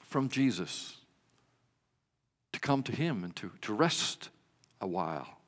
from 0.00 0.30
Jesus 0.30 0.96
to 2.54 2.58
come 2.58 2.82
to 2.84 2.92
Him 2.92 3.22
and 3.22 3.36
to, 3.36 3.50
to 3.60 3.74
rest 3.74 4.30
a 4.80 4.86
while. 4.86 5.39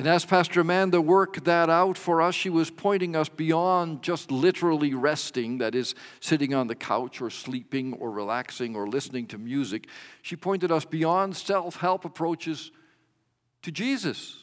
And 0.00 0.08
as 0.08 0.24
Pastor 0.24 0.62
Amanda 0.62 0.98
worked 0.98 1.44
that 1.44 1.68
out 1.68 1.98
for 1.98 2.22
us, 2.22 2.34
she 2.34 2.48
was 2.48 2.70
pointing 2.70 3.14
us 3.14 3.28
beyond 3.28 4.00
just 4.00 4.30
literally 4.30 4.94
resting, 4.94 5.58
that 5.58 5.74
is, 5.74 5.94
sitting 6.20 6.54
on 6.54 6.68
the 6.68 6.74
couch 6.74 7.20
or 7.20 7.28
sleeping 7.28 7.92
or 7.92 8.10
relaxing 8.10 8.74
or 8.74 8.86
listening 8.88 9.26
to 9.26 9.36
music. 9.36 9.88
She 10.22 10.36
pointed 10.36 10.72
us 10.72 10.86
beyond 10.86 11.36
self 11.36 11.76
help 11.76 12.06
approaches 12.06 12.70
to 13.60 13.70
Jesus. 13.70 14.38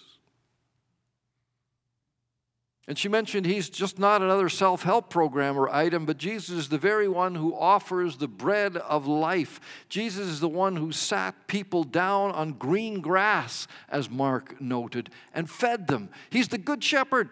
And 2.88 2.98
she 2.98 3.10
mentioned 3.10 3.46
he's 3.46 3.70
just 3.70 4.00
not 4.00 4.22
another 4.22 4.48
self 4.48 4.84
help 4.84 5.10
program 5.10 5.58
or 5.58 5.70
item, 5.70 6.06
but 6.06 6.18
Jesus 6.18 6.50
is 6.52 6.70
the 6.70 6.78
very 6.78 7.08
one 7.08 7.36
who 7.36 7.54
offers 7.54 8.18
the 8.18 8.30
bread 8.30 8.78
of 8.78 9.06
life. 9.06 9.60
Jesus 9.90 10.28
is 10.28 10.40
the 10.40 10.48
one 10.48 10.78
who 10.78 10.94
sat 10.94 11.48
people 11.48 11.84
down 11.84 12.32
on 12.32 12.54
green 12.54 13.02
grass, 13.02 13.68
as 13.90 14.10
Mark 14.10 14.62
noted, 14.62 15.10
and 15.34 15.50
fed 15.50 15.88
them. 15.88 16.10
He's 16.30 16.48
the 16.48 16.58
good 16.58 16.82
shepherd 16.82 17.30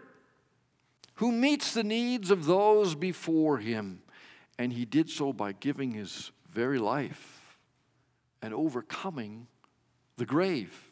who 1.16 1.32
meets 1.32 1.74
the 1.74 1.84
needs 1.84 2.32
of 2.32 2.46
those 2.46 2.94
before 2.94 3.60
him. 3.60 4.02
And 4.60 4.74
he 4.74 4.84
did 4.84 5.10
so 5.10 5.32
by 5.32 5.54
giving 5.54 5.92
his 5.92 6.32
very 6.52 6.80
life 6.80 7.58
and 8.42 8.54
overcoming 8.54 9.48
the 10.18 10.26
grave. 10.26 10.85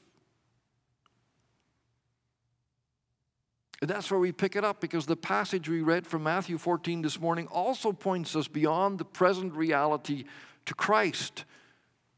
And 3.83 3.89
that's 3.89 4.09
where 4.09 4.19
we 4.21 4.31
pick 4.31 4.55
it 4.55 4.63
up 4.63 4.79
because 4.79 5.07
the 5.07 5.17
passage 5.17 5.67
we 5.67 5.81
read 5.81 6.07
from 6.07 6.23
Matthew 6.23 6.57
14 6.57 7.01
this 7.01 7.19
morning 7.19 7.47
also 7.47 7.91
points 7.91 8.33
us 8.33 8.47
beyond 8.47 8.97
the 8.97 9.03
present 9.03 9.53
reality 9.55 10.23
to 10.67 10.73
Christ, 10.73 11.43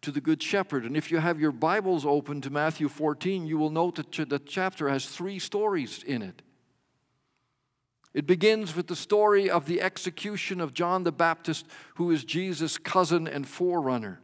to 0.04 0.12
the 0.12 0.21
Good 0.21 0.43
Shepherd. 0.43 0.86
And 0.86 0.95
if 0.95 1.10
you 1.10 1.17
have 1.17 1.39
your 1.39 1.51
Bibles 1.51 2.06
open 2.06 2.39
to 2.41 2.51
Matthew 2.51 2.88
14, 2.88 3.47
you 3.47 3.58
will 3.58 3.71
note 3.71 3.95
that 3.95 4.30
the 4.30 4.38
chapter 4.38 4.89
has 4.89 5.08
three 5.08 5.39
stories 5.39 6.04
in 6.04 6.21
it. 6.21 6.43
It 8.13 8.28
begins 8.28 8.75
with 8.75 8.86
the 8.86 8.95
story 8.95 9.49
of 9.49 9.65
the 9.65 9.82
execution 9.82 10.62
of 10.62 10.71
John 10.71 11.04
the 11.04 11.12
Baptist, 11.12 11.65
who 11.95 12.12
is 12.12 12.23
Jesus' 12.23 12.78
cousin 12.78 13.28
and 13.28 13.47
forerunner. 13.47 14.21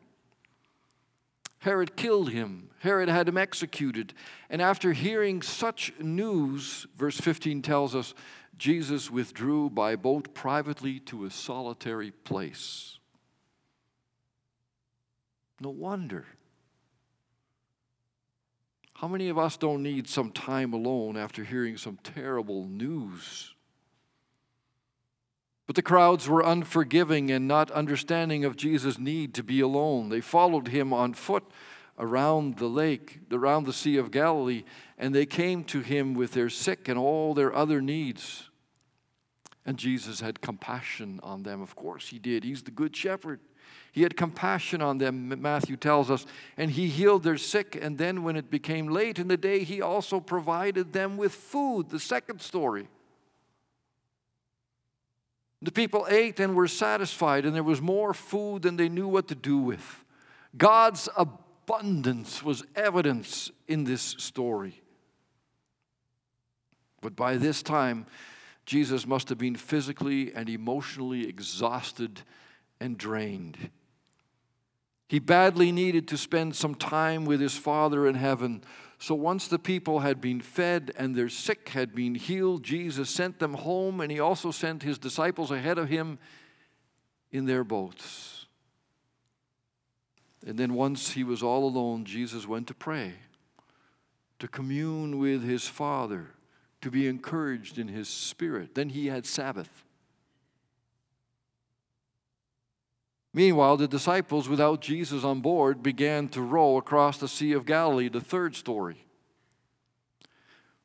Herod 1.62 1.96
killed 1.96 2.32
him. 2.32 2.72
Herod 2.80 3.08
had 3.08 3.30
him 3.30 3.38
executed. 3.38 4.16
And 4.50 4.64
after 4.64 4.94
hearing 4.94 5.44
such 5.44 5.94
news, 6.00 6.88
verse 6.96 7.20
15 7.20 7.62
tells 7.62 7.96
us, 7.96 8.16
Jesus 8.58 9.12
withdrew 9.12 9.70
by 9.70 9.96
boat 9.96 10.34
privately 10.34 11.00
to 11.02 11.26
a 11.26 11.30
solitary 11.30 12.10
place. 12.10 12.98
No 15.60 15.70
wonder. 15.70 16.26
How 18.96 19.08
many 19.08 19.30
of 19.30 19.38
us 19.38 19.56
don't 19.56 19.84
need 19.84 20.08
some 20.08 20.32
time 20.32 20.74
alone 20.74 21.16
after 21.16 21.44
hearing 21.44 21.78
some 21.78 22.00
terrible 22.04 22.66
news? 22.66 23.54
But 25.72 25.78
the 25.78 25.82
crowds 25.84 26.28
were 26.28 26.42
unforgiving 26.42 27.32
and 27.32 27.48
not 27.48 27.72
understanding 27.72 28.44
of 28.44 28.58
Jesus' 28.58 29.00
need 29.00 29.34
to 29.36 29.42
be 29.42 29.62
alone. 29.62 30.10
They 30.10 30.20
followed 30.20 30.68
him 30.68 30.92
on 30.92 31.14
foot 31.14 31.46
around 31.98 32.58
the 32.58 32.68
lake, 32.68 33.20
around 33.32 33.64
the 33.64 33.72
Sea 33.72 33.96
of 33.96 34.12
Galilee, 34.12 34.66
and 34.98 35.16
they 35.16 35.26
came 35.26 35.64
to 35.64 35.80
him 35.80 36.14
with 36.14 36.34
their 36.34 36.50
sick 36.50 36.90
and 36.90 37.00
all 37.00 37.34
their 37.34 37.56
other 37.56 37.82
needs. 37.82 38.50
And 39.66 39.78
Jesus 39.78 40.20
had 40.20 40.42
compassion 40.42 41.22
on 41.24 41.44
them. 41.44 41.62
Of 41.62 41.74
course, 41.74 42.10
he 42.10 42.20
did. 42.20 42.44
He's 42.44 42.64
the 42.64 42.72
good 42.72 42.94
shepherd. 42.94 43.40
He 43.94 44.02
had 44.02 44.18
compassion 44.18 44.82
on 44.82 44.98
them, 44.98 45.42
Matthew 45.42 45.78
tells 45.78 46.12
us, 46.12 46.26
and 46.58 46.72
he 46.72 46.90
healed 46.90 47.24
their 47.24 47.38
sick. 47.38 47.80
And 47.82 47.98
then, 47.98 48.24
when 48.24 48.36
it 48.36 48.52
became 48.52 48.90
late 48.90 49.20
in 49.20 49.30
the 49.30 49.38
day, 49.38 49.64
he 49.64 49.82
also 49.82 50.20
provided 50.20 50.92
them 50.92 51.16
with 51.16 51.32
food. 51.32 51.92
The 51.92 52.00
second 52.02 52.42
story. 52.42 52.90
The 55.62 55.72
people 55.72 56.08
ate 56.10 56.40
and 56.40 56.56
were 56.56 56.68
satisfied, 56.68 57.46
and 57.46 57.54
there 57.54 57.64
was 57.64 57.82
more 57.82 58.14
food 58.14 58.64
than 58.64 58.78
they 58.78 58.90
knew 58.90 59.08
what 59.08 59.28
to 59.28 59.36
do 59.36 59.58
with. 59.58 60.04
God's 60.58 61.08
abundance 61.16 62.42
was 62.44 62.64
evidence 62.76 63.52
in 63.68 63.84
this 63.84 64.02
story. 64.02 64.82
But 67.00 67.16
by 67.16 67.38
this 67.38 67.62
time, 67.62 68.06
Jesus 68.66 69.06
must 69.06 69.30
have 69.30 69.38
been 69.38 69.56
physically 69.56 70.34
and 70.34 70.50
emotionally 70.50 71.28
exhausted 71.28 72.22
and 72.80 72.98
drained. 72.98 73.70
He 75.08 75.20
badly 75.20 75.72
needed 75.72 76.08
to 76.08 76.18
spend 76.18 76.56
some 76.56 76.74
time 76.74 77.26
with 77.26 77.42
his 77.42 77.58
Father 77.58 78.08
in 78.08 78.16
heaven 78.16 78.64
so 79.02 79.16
once 79.16 79.48
the 79.48 79.58
people 79.58 80.02
had 80.02 80.22
been 80.22 80.42
fed 80.42 80.92
and 80.96 81.16
their 81.16 81.28
sick 81.28 81.70
had 81.70 81.96
been 81.96 82.14
healed, 82.14 82.62
Jesus 82.62 83.10
sent 83.10 83.40
them 83.40 83.56
home, 83.56 84.00
and 84.00 84.12
he 84.12 84.20
also 84.20 84.52
sent 84.52 84.84
his 84.84 85.00
disciples 85.00 85.50
ahead 85.50 85.80
of 85.80 85.90
him 85.90 86.20
in 87.32 87.46
their 87.48 87.64
boats. 87.64 88.46
And 90.46 90.56
then 90.56 90.76
once 90.76 91.14
he 91.14 91.24
was 91.24 91.42
all 91.42 91.66
alone, 91.66 92.06
Jesus 92.06 92.48
went 92.48 92.68
to 92.68 92.76
pray, 92.76 93.14
to 94.38 94.48
commune 94.48 95.18
with 95.18 95.44
his 95.44 95.68
Father, 95.68 96.36
to 96.82 96.92
be 96.92 97.08
encouraged 97.08 97.80
in 97.80 97.88
his 97.88 98.08
spirit. 98.08 98.76
Then 98.76 98.90
he 98.90 99.08
had 99.08 99.26
Sabbath. 99.26 99.84
Meanwhile, 103.34 103.78
the 103.78 103.88
disciples, 103.88 104.50
without 104.50 104.82
Jesus 104.82 105.24
on 105.24 105.40
board, 105.40 105.82
began 105.82 106.28
to 106.30 106.42
row 106.42 106.78
across 106.78 107.18
the 107.18 107.30
Sea 107.30 107.54
of 107.54 107.66
Galilee, 107.66 108.10
the 108.10 108.20
third 108.20 108.56
story. 108.56 109.06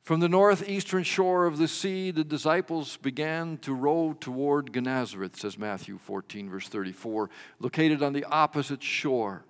From 0.02 0.20
the 0.20 0.28
northeastern 0.28 1.02
shore 1.02 1.46
of 1.46 1.58
the 1.58 1.66
sea, 1.66 2.12
the 2.12 2.22
disciples 2.22 2.96
began 2.98 3.58
to 3.58 3.74
row 3.74 4.16
toward 4.20 4.72
Gennesaret, 4.72 5.36
says 5.36 5.58
Matthew 5.58 5.98
14, 5.98 6.48
verse 6.48 6.68
34, 6.68 7.28
located 7.58 8.04
on 8.04 8.12
the 8.12 8.24
opposite 8.26 8.84
shore. 8.84 9.44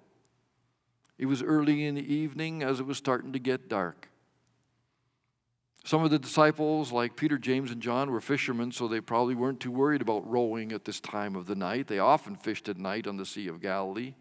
It 1.18 1.26
was 1.26 1.42
early 1.42 1.84
in 1.84 1.94
the 1.94 2.14
evening 2.14 2.62
as 2.62 2.80
it 2.80 2.86
was 2.86 2.96
starting 2.96 3.34
to 3.34 3.38
get 3.38 3.68
dark. 3.68 4.08
Some 5.86 6.02
of 6.02 6.10
the 6.10 6.18
disciples, 6.18 6.90
like 6.90 7.14
Peter, 7.14 7.38
James, 7.38 7.70
and 7.70 7.80
John, 7.80 8.10
were 8.10 8.20
fishermen, 8.20 8.72
so 8.72 8.88
they 8.88 9.00
probably 9.00 9.36
weren't 9.36 9.60
too 9.60 9.70
worried 9.70 10.02
about 10.02 10.28
rowing 10.28 10.72
at 10.72 10.84
this 10.84 10.98
time 10.98 11.36
of 11.36 11.46
the 11.46 11.54
night. 11.54 11.86
They 11.86 12.00
often 12.00 12.34
fished 12.34 12.68
at 12.68 12.76
night 12.76 13.06
on 13.06 13.18
the 13.18 13.24
Sea 13.24 13.46
of 13.46 13.60
Galilee. 13.60 14.14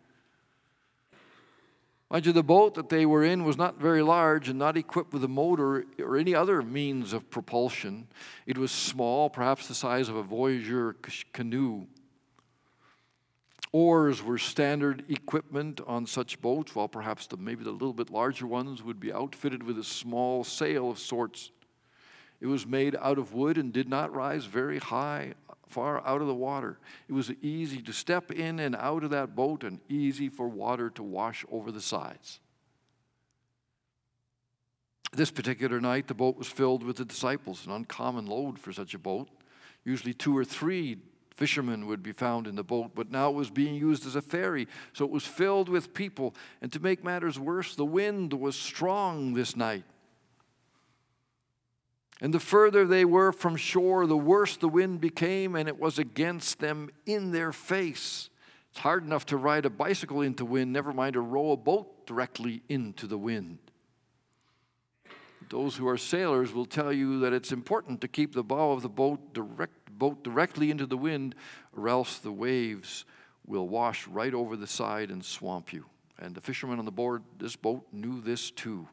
Mind 2.11 2.27
you, 2.27 2.33
the 2.33 2.43
boat 2.43 2.75
that 2.75 2.89
they 2.89 3.03
were 3.03 3.23
in 3.23 3.45
was 3.45 3.57
not 3.57 3.79
very 3.79 4.03
large 4.03 4.47
and 4.47 4.59
not 4.59 4.77
equipped 4.77 5.11
with 5.11 5.23
a 5.23 5.27
motor 5.27 5.85
or 5.97 6.17
any 6.17 6.35
other 6.35 6.61
means 6.61 7.13
of 7.13 7.31
propulsion. 7.31 8.09
It 8.45 8.59
was 8.59 8.71
small, 8.71 9.31
perhaps 9.31 9.67
the 9.67 9.73
size 9.73 10.07
of 10.07 10.15
a 10.15 10.21
Voyageur 10.21 10.95
canoe. 11.33 11.87
Oars 13.71 14.21
were 14.21 14.37
standard 14.37 15.03
equipment 15.09 15.81
on 15.87 16.05
such 16.05 16.39
boats, 16.41 16.75
while 16.75 16.87
perhaps 16.87 17.25
the, 17.25 17.37
maybe 17.37 17.63
the 17.63 17.71
little 17.71 17.91
bit 17.91 18.11
larger 18.11 18.45
ones 18.45 18.83
would 18.83 18.99
be 18.99 19.11
outfitted 19.11 19.63
with 19.63 19.79
a 19.79 19.83
small 19.83 20.43
sail 20.43 20.91
of 20.91 20.99
sorts. 20.99 21.49
It 22.41 22.47
was 22.47 22.65
made 22.65 22.95
out 23.01 23.17
of 23.17 23.33
wood 23.33 23.57
and 23.57 23.71
did 23.71 23.87
not 23.87 24.13
rise 24.13 24.45
very 24.45 24.79
high 24.79 25.33
far 25.67 26.05
out 26.05 26.21
of 26.21 26.27
the 26.27 26.33
water. 26.33 26.77
It 27.07 27.13
was 27.13 27.31
easy 27.41 27.81
to 27.81 27.93
step 27.93 28.31
in 28.31 28.59
and 28.59 28.75
out 28.75 29.03
of 29.03 29.09
that 29.11 29.35
boat 29.35 29.63
and 29.63 29.79
easy 29.89 30.29
for 30.29 30.47
water 30.47 30.89
to 30.91 31.03
wash 31.03 31.45
over 31.51 31.71
the 31.71 31.81
sides. 31.81 32.39
This 35.11 35.31
particular 35.31 35.79
night, 35.79 36.07
the 36.07 36.13
boat 36.13 36.37
was 36.37 36.47
filled 36.47 36.83
with 36.83 36.97
the 36.97 37.05
disciples, 37.05 37.65
an 37.65 37.71
uncommon 37.71 38.25
load 38.25 38.59
for 38.59 38.73
such 38.73 38.93
a 38.93 38.99
boat. 38.99 39.29
Usually, 39.85 40.13
two 40.13 40.37
or 40.37 40.43
three 40.43 40.97
fishermen 41.35 41.85
would 41.87 42.03
be 42.03 42.11
found 42.11 42.47
in 42.47 42.55
the 42.55 42.63
boat, 42.63 42.91
but 42.95 43.11
now 43.11 43.29
it 43.29 43.35
was 43.35 43.49
being 43.49 43.75
used 43.75 44.05
as 44.05 44.15
a 44.15 44.21
ferry, 44.21 44.67
so 44.93 45.05
it 45.05 45.11
was 45.11 45.25
filled 45.25 45.69
with 45.69 45.93
people. 45.93 46.33
And 46.61 46.71
to 46.73 46.79
make 46.79 47.03
matters 47.03 47.39
worse, 47.39 47.75
the 47.75 47.85
wind 47.85 48.33
was 48.33 48.55
strong 48.55 49.33
this 49.33 49.55
night. 49.55 49.83
And 52.21 52.33
the 52.33 52.39
further 52.39 52.85
they 52.85 53.03
were 53.03 53.31
from 53.31 53.57
shore, 53.57 54.07
the 54.07 54.17
worse 54.17 54.55
the 54.55 54.69
wind 54.69 55.01
became, 55.01 55.55
and 55.55 55.67
it 55.67 55.79
was 55.79 55.99
against 55.99 56.59
them 56.59 56.89
in 57.05 57.31
their 57.31 57.51
face. 57.51 58.29
It's 58.71 58.79
hard 58.79 59.03
enough 59.03 59.25
to 59.27 59.37
ride 59.37 59.65
a 59.65 59.69
bicycle 59.69 60.21
into 60.21 60.45
wind, 60.45 60.71
never 60.71 60.93
mind 60.93 61.13
to 61.13 61.21
row 61.21 61.51
a 61.51 61.57
boat 61.57 62.05
directly 62.05 62.61
into 62.69 63.07
the 63.07 63.17
wind. 63.17 63.59
Those 65.49 65.75
who 65.75 65.87
are 65.87 65.97
sailors 65.97 66.53
will 66.53 66.65
tell 66.65 66.91
you 66.91 67.19
that 67.19 67.33
it's 67.33 67.51
important 67.51 68.01
to 68.01 68.07
keep 68.07 68.33
the 68.33 68.43
bow 68.43 68.71
of 68.71 68.81
the 68.81 68.89
boat, 68.89 69.33
direct, 69.33 69.97
boat 69.97 70.23
directly 70.23 70.71
into 70.71 70.85
the 70.85 70.97
wind, 70.97 71.35
or 71.75 71.89
else 71.89 72.17
the 72.17 72.31
waves 72.31 73.05
will 73.45 73.67
wash 73.67 74.07
right 74.07 74.33
over 74.33 74.55
the 74.55 74.67
side 74.67 75.11
and 75.11 75.23
swamp 75.23 75.71
you. 75.71 75.85
And 76.17 76.33
the 76.33 76.41
fishermen 76.41 76.79
on 76.79 76.85
the 76.85 76.91
board 76.91 77.23
this 77.37 77.55
boat 77.55 77.85
knew 77.91 78.21
this 78.21 78.51
too 78.51 78.87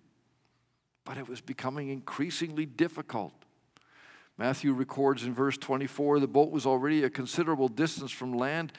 but 1.04 1.16
it 1.16 1.28
was 1.28 1.40
becoming 1.40 1.88
increasingly 1.88 2.66
difficult. 2.66 3.34
Matthew 4.38 4.72
records 4.72 5.24
in 5.24 5.34
verse 5.34 5.58
24 5.58 6.20
the 6.20 6.26
boat 6.26 6.50
was 6.50 6.66
already 6.66 7.04
a 7.04 7.10
considerable 7.10 7.68
distance 7.68 8.10
from 8.10 8.32
land, 8.32 8.72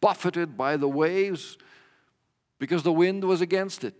buffeted 0.00 0.56
by 0.56 0.76
the 0.76 0.88
waves 0.88 1.56
because 2.58 2.82
the 2.82 2.92
wind 2.92 3.24
was 3.24 3.40
against 3.40 3.84
it. 3.84 3.94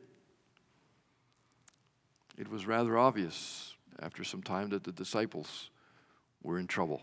It 2.37 2.49
was 2.49 2.67
rather 2.67 2.97
obvious 2.97 3.75
after 4.01 4.23
some 4.23 4.43
time 4.43 4.69
that 4.71 4.85
the 4.85 4.93
disciples 4.93 5.71
were 6.43 6.59
in 6.59 6.67
trouble. 6.67 7.03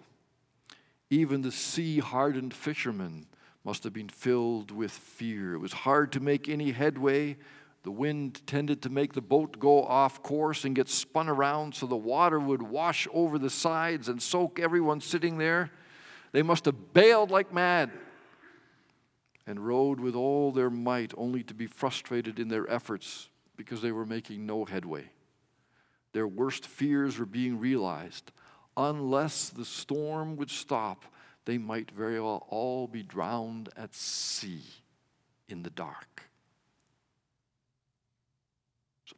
Even 1.09 1.41
the 1.41 1.51
sea 1.51 1.99
hardened 1.99 2.53
fishermen 2.53 3.27
must 3.63 3.83
have 3.83 3.93
been 3.93 4.09
filled 4.09 4.71
with 4.71 4.91
fear. 4.91 5.53
It 5.53 5.59
was 5.59 5.73
hard 5.73 6.11
to 6.13 6.19
make 6.19 6.47
any 6.47 6.71
headway 6.71 7.37
the 7.85 7.91
wind 7.91 8.41
tended 8.47 8.81
to 8.81 8.89
make 8.89 9.13
the 9.13 9.21
boat 9.21 9.59
go 9.59 9.83
off 9.83 10.23
course 10.23 10.65
and 10.65 10.75
get 10.75 10.89
spun 10.89 11.29
around 11.29 11.75
so 11.75 11.85
the 11.85 11.95
water 11.95 12.39
would 12.39 12.63
wash 12.63 13.07
over 13.13 13.37
the 13.37 13.49
sides 13.51 14.09
and 14.09 14.19
soak 14.19 14.59
everyone 14.59 14.99
sitting 14.99 15.37
there. 15.37 15.69
They 16.31 16.41
must 16.41 16.65
have 16.65 16.95
bailed 16.95 17.29
like 17.29 17.53
mad 17.53 17.91
and 19.45 19.67
rowed 19.67 19.99
with 19.99 20.15
all 20.15 20.51
their 20.51 20.71
might, 20.71 21.13
only 21.15 21.43
to 21.43 21.53
be 21.53 21.67
frustrated 21.67 22.39
in 22.39 22.47
their 22.47 22.67
efforts 22.71 23.29
because 23.55 23.83
they 23.83 23.91
were 23.91 24.07
making 24.07 24.47
no 24.47 24.65
headway. 24.65 25.05
Their 26.11 26.27
worst 26.27 26.65
fears 26.65 27.19
were 27.19 27.27
being 27.27 27.59
realized. 27.59 28.31
Unless 28.75 29.49
the 29.49 29.63
storm 29.63 30.37
would 30.37 30.49
stop, 30.49 31.05
they 31.45 31.59
might 31.59 31.91
very 31.91 32.19
well 32.19 32.47
all 32.49 32.87
be 32.87 33.03
drowned 33.03 33.69
at 33.77 33.93
sea 33.93 34.63
in 35.47 35.61
the 35.61 35.69
dark. 35.69 36.23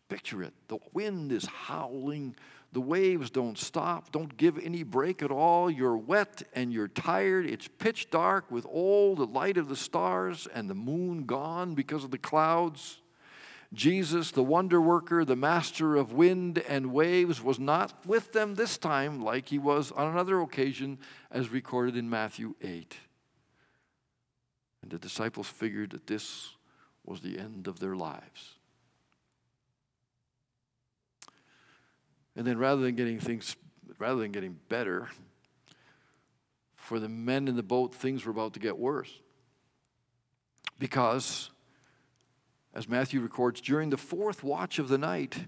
Picture 0.10 0.44
it. 0.44 0.54
The 0.68 0.80
wind 0.94 1.32
is 1.32 1.46
howling. 1.46 2.36
The 2.74 2.82
waves 2.82 3.30
don't 3.30 3.58
stop, 3.58 4.12
don't 4.12 4.36
give 4.36 4.58
any 4.58 4.84
break 4.84 5.24
at 5.24 5.32
all. 5.32 5.72
You're 5.72 5.98
wet 5.98 6.44
and 6.54 6.72
you're 6.74 6.90
tired. 6.90 7.46
It's 7.46 7.68
pitch 7.68 8.10
dark 8.10 8.52
with 8.52 8.66
all 8.66 9.16
the 9.16 9.26
light 9.26 9.58
of 9.58 9.70
the 9.70 9.76
stars 9.76 10.48
and 10.54 10.70
the 10.70 10.76
moon 10.76 11.26
gone 11.26 11.76
because 11.76 12.04
of 12.04 12.12
the 12.12 12.18
clouds. 12.18 13.00
Jesus, 13.74 14.32
the 14.32 14.44
wonder 14.44 14.82
worker, 14.82 15.26
the 15.26 15.36
master 15.36 15.96
of 15.96 16.14
wind 16.14 16.60
and 16.70 16.94
waves, 16.94 17.42
was 17.42 17.60
not 17.60 17.94
with 18.06 18.32
them 18.32 18.56
this 18.56 18.78
time 18.78 19.22
like 19.22 19.50
he 19.50 19.60
was 19.60 19.92
on 19.92 20.08
another 20.08 20.40
occasion, 20.40 21.00
as 21.32 21.50
recorded 21.50 21.98
in 21.98 22.10
Matthew 22.10 22.56
8. 22.62 22.96
And 24.82 24.92
the 24.92 24.98
disciples 24.98 25.48
figured 25.48 25.92
that 25.92 26.08
this 26.08 26.52
was 27.06 27.22
the 27.22 27.38
end 27.38 27.68
of 27.68 27.80
their 27.80 27.96
lives. 27.96 28.57
And 32.38 32.46
then 32.46 32.60
rather 32.60 32.84
than 32.84 32.96
getting 32.96 33.20
things, 33.20 33.56
rather 33.98 34.22
than 34.22 34.32
getting 34.32 34.58
better, 34.70 35.10
for 36.76 37.00
the 37.00 37.10
men 37.10 37.48
in 37.48 37.56
the 37.56 37.64
boat, 37.64 37.96
things 37.96 38.24
were 38.26 38.32
about 38.32 38.54
to 38.54 38.60
get 38.60 38.78
worse. 38.78 39.12
Because, 40.78 41.50
as 42.76 42.88
Matthew 42.88 43.22
records, 43.22 43.60
during 43.60 43.90
the 43.90 43.98
fourth 43.98 44.44
watch 44.44 44.78
of 44.78 44.88
the 44.88 45.00
night, 45.00 45.48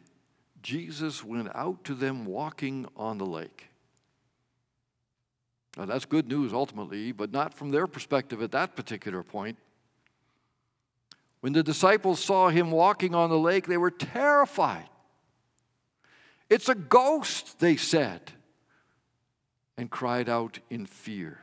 Jesus 0.63 1.23
went 1.23 1.55
out 1.55 1.83
to 1.83 1.93
them 1.93 2.25
walking 2.25 2.87
on 2.97 3.19
the 3.19 3.25
lake. 3.25 3.67
Now, 5.77 5.85
that's 5.85 6.05
good 6.05 6.27
news 6.27 6.51
ultimately, 6.51 7.11
but 7.11 7.31
not 7.31 7.53
from 7.53 7.69
their 7.69 7.85
perspective 7.85 8.41
at 8.41 8.51
that 8.51 8.75
particular 8.75 9.21
point. 9.21 9.59
When 11.41 11.53
the 11.53 11.61
disciples 11.61 12.19
saw 12.19 12.49
him 12.49 12.71
walking 12.71 13.13
on 13.13 13.29
the 13.29 13.37
lake, 13.37 13.67
they 13.67 13.77
were 13.77 13.91
terrified. 13.91 14.89
It's 16.49 16.69
a 16.69 16.75
ghost, 16.75 17.59
they 17.59 17.75
said, 17.75 18.31
and 19.77 19.89
cried 19.89 20.27
out 20.27 20.59
in 20.69 20.85
fear. 20.85 21.39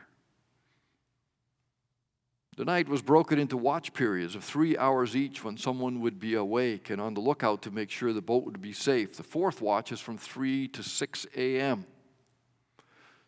The 2.57 2.65
night 2.65 2.89
was 2.89 3.03
broken 3.03 3.39
into 3.39 3.59
watch 3.59 3.93
periods 3.93 4.35
of 4.35 4.43
three 4.43 4.79
hours 4.79 5.15
each 5.15 5.45
when 5.45 5.59
someone 5.59 6.01
would 6.01 6.19
be 6.19 6.35
awake 6.35 6.89
and 6.89 7.01
on 7.03 7.13
the 7.13 7.21
lookout 7.21 7.61
to 7.63 7.71
make 7.71 7.91
sure 7.91 8.15
the 8.15 8.23
boat 8.23 8.45
would 8.45 8.63
be 8.63 8.73
safe. 8.73 9.17
The 9.17 9.23
fourth 9.23 9.61
watch 9.61 9.93
is 9.93 10.01
from 10.01 10.17
3 10.17 10.69
to 10.69 10.83
6 10.83 11.27
a.m. 11.37 11.85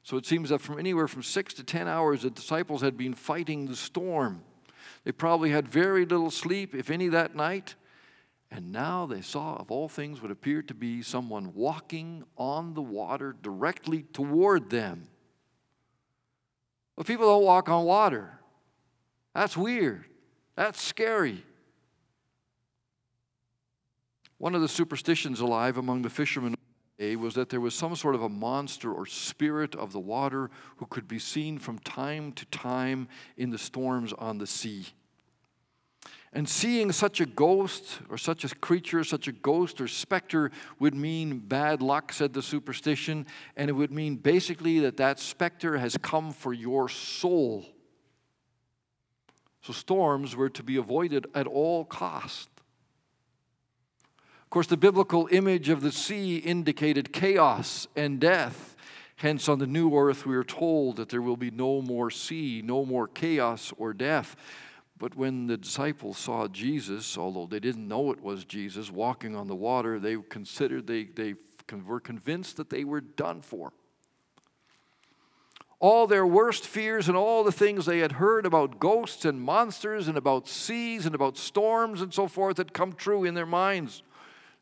So 0.03 0.17
it 0.17 0.25
seems 0.25 0.49
that 0.49 0.63
from 0.63 0.79
anywhere 0.79 1.07
from 1.09 1.23
6 1.23 1.55
to 1.55 1.63
10 1.63 1.87
hours, 1.87 2.23
the 2.23 2.31
disciples 2.31 2.81
had 2.81 2.97
been 2.97 3.13
fighting 3.13 3.67
the 3.67 3.77
storm. 3.77 4.43
They 5.05 5.13
probably 5.13 5.51
had 5.51 5.69
very 5.69 6.07
little 6.07 6.31
sleep, 6.31 6.75
if 6.75 6.89
any, 6.89 7.09
that 7.09 7.37
night. 7.37 7.75
And 8.51 8.73
now 8.73 9.07
they 9.07 9.21
saw, 9.21 9.57
of 9.57 9.71
all 9.71 9.89
things, 9.89 10.23
what 10.23 10.31
appeared 10.31 10.69
to 10.69 10.75
be 10.75 11.03
someone 11.03 11.53
walking 11.55 12.25
on 12.37 12.75
the 12.75 12.83
water 12.83 13.37
directly 13.43 14.03
toward 14.03 14.71
them. 14.71 15.09
But 16.97 17.07
people 17.07 17.27
don't 17.27 17.45
walk 17.45 17.69
on 17.69 17.85
water. 17.85 18.39
That's 19.35 19.57
weird. 19.57 20.05
That's 20.57 20.81
scary. 20.81 21.45
One 24.39 24.55
of 24.55 24.63
the 24.63 24.69
superstitions 24.69 25.41
alive 25.41 25.77
among 25.77 26.03
the 26.03 26.11
fishermen 26.11 26.55
was 26.99 27.35
that 27.35 27.49
there 27.51 27.61
was 27.61 27.75
some 27.75 27.95
sort 27.95 28.17
of 28.17 28.23
a 28.23 28.29
monster 28.29 28.93
or 28.93 29.07
spirit 29.07 29.75
of 29.77 29.93
the 29.93 30.01
water 30.01 30.51
who 30.79 30.87
could 30.87 31.07
be 31.07 31.19
seen 31.19 31.59
from 31.59 31.79
time 31.81 32.33
to 32.33 32.45
time 32.47 33.07
in 33.37 33.51
the 33.51 33.59
storms 33.59 34.13
on 34.15 34.39
the 34.39 34.47
sea. 34.47 34.87
And 36.33 36.49
seeing 36.49 36.93
such 36.93 37.21
a 37.21 37.27
ghost 37.27 38.01
or 38.11 38.19
such 38.19 38.45
a 38.45 38.55
creature, 38.55 39.03
such 39.03 39.29
a 39.29 39.33
ghost 39.33 39.81
or 39.81 39.89
specter 39.89 40.51
would 40.79 40.95
mean 40.95 41.39
bad 41.39 41.81
luck, 41.81 42.13
said 42.13 42.35
the 42.35 42.43
superstition. 42.43 43.27
And 43.57 43.71
it 43.71 43.73
would 43.73 43.91
mean 43.91 44.17
basically 44.17 44.79
that 44.81 44.99
that 44.99 45.19
specter 45.19 45.79
has 45.79 45.97
come 45.97 46.33
for 46.33 46.53
your 46.53 46.89
soul. 46.89 47.65
So 49.63 49.73
storms 49.73 50.37
were 50.37 50.51
to 50.51 50.63
be 50.63 50.77
avoided 50.77 51.27
at 51.35 51.47
all 51.47 51.85
cost. 51.85 52.49
Of 54.43 54.51
course, 54.51 54.67
the 54.67 54.77
biblical 54.79 55.29
image 55.31 55.69
of 55.69 55.83
the 55.83 55.93
sea 55.93 56.39
indicated 56.39 57.13
chaos 57.13 57.87
and 57.97 58.19
death. 58.21 58.77
Hence, 59.17 59.49
on 59.49 59.59
the 59.59 59.67
new 59.67 59.95
earth, 59.95 60.25
we 60.25 60.37
are 60.37 60.45
told 60.45 60.97
that 60.97 61.09
there 61.09 61.21
will 61.21 61.37
be 61.37 61.51
no 61.51 61.83
more 61.83 62.11
sea, 62.11 62.63
no 62.65 62.85
more 62.87 63.09
chaos 63.09 63.73
or 63.77 63.93
death. 63.93 64.37
But 64.99 65.15
when 65.15 65.47
the 65.47 65.57
disciples 65.57 66.19
saw 66.19 66.49
Jesus, 66.49 67.17
although 67.17 67.47
they 67.47 67.61
didn't 67.61 67.87
know 67.87 68.11
it 68.11 68.21
was 68.21 68.45
Jesus 68.45 68.91
walking 68.91 69.37
on 69.37 69.47
the 69.47 69.55
water, 69.55 70.01
they 70.01 70.17
considered, 70.29 70.87
they, 70.87 71.05
they 71.05 71.35
were 71.87 72.01
convinced 72.01 72.57
that 72.57 72.71
they 72.71 72.85
were 72.85 73.01
done 73.01 73.41
for. 73.41 73.73
All 75.81 76.09
their 76.09 76.27
worst 76.27 76.67
fears 76.67 77.07
and 77.07 77.17
all 77.17 77.45
the 77.45 77.53
things 77.53 77.87
they 77.87 78.01
had 78.01 78.13
heard 78.13 78.45
about 78.45 78.81
ghosts 78.81 79.25
and 79.25 79.41
monsters 79.41 80.09
and 80.09 80.19
about 80.19 80.49
seas 80.49 81.07
and 81.07 81.15
about 81.15 81.37
storms 81.37 82.03
and 82.03 82.13
so 82.13 82.27
forth 82.27 82.57
had 82.57 82.73
come 82.73 82.93
true 82.93 83.23
in 83.23 83.35
their 83.35 83.47
minds. 83.47 84.03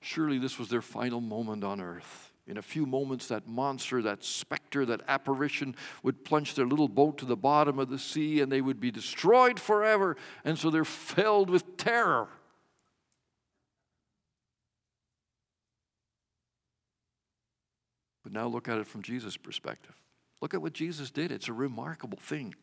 Surely 0.01 0.39
this 0.39 0.59
was 0.59 0.69
their 0.69 0.83
final 0.83 1.23
moment 1.23 1.65
on 1.65 1.81
earth. 1.81 2.26
In 2.47 2.59
a 2.59 2.63
few 2.63 2.87
moments, 2.87 3.27
that 3.27 3.49
monster, 3.49 4.01
that 4.03 4.23
specter, 4.23 4.87
that 4.87 5.03
apparition 5.09 5.75
would 6.05 6.25
plunge 6.25 6.55
their 6.55 6.67
little 6.67 6.89
boat 6.89 7.19
to 7.19 7.25
the 7.25 7.37
bottom 7.37 7.79
of 7.79 7.89
the 7.89 7.99
sea 7.99 8.41
and 8.41 8.53
they 8.53 8.61
would 8.61 8.81
be 8.81 8.93
destroyed 8.93 9.59
forever. 9.59 10.17
And 10.45 10.57
so 10.57 10.71
they're 10.71 10.85
filled 10.85 11.51
with 11.51 11.77
terror. 11.77 12.29
But 18.23 18.33
now 18.33 18.47
look 18.47 18.69
at 18.69 18.79
it 18.79 18.87
from 18.87 19.03
Jesus' 19.03 19.37
perspective. 19.37 19.95
Look 20.41 20.55
at 20.55 20.63
what 20.63 20.73
Jesus 20.73 21.11
did. 21.11 21.33
It's 21.33 21.49
a 21.49 21.53
remarkable 21.53 22.19
thing. 22.21 22.55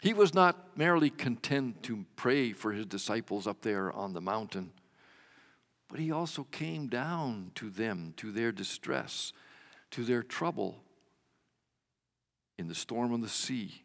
He 0.00 0.14
was 0.14 0.32
not 0.32 0.76
merely 0.76 1.10
content 1.10 1.82
to 1.84 2.06
pray 2.14 2.52
for 2.52 2.72
his 2.72 2.86
disciples 2.86 3.46
up 3.46 3.62
there 3.62 3.92
on 3.92 4.12
the 4.12 4.20
mountain. 4.20 4.70
But 5.88 6.00
he 6.00 6.12
also 6.12 6.44
came 6.44 6.88
down 6.88 7.52
to 7.54 7.70
them, 7.70 8.12
to 8.18 8.30
their 8.30 8.52
distress, 8.52 9.32
to 9.90 10.04
their 10.04 10.22
trouble 10.22 10.82
in 12.58 12.68
the 12.68 12.74
storm 12.74 13.12
on 13.12 13.22
the 13.22 13.28
sea. 13.28 13.82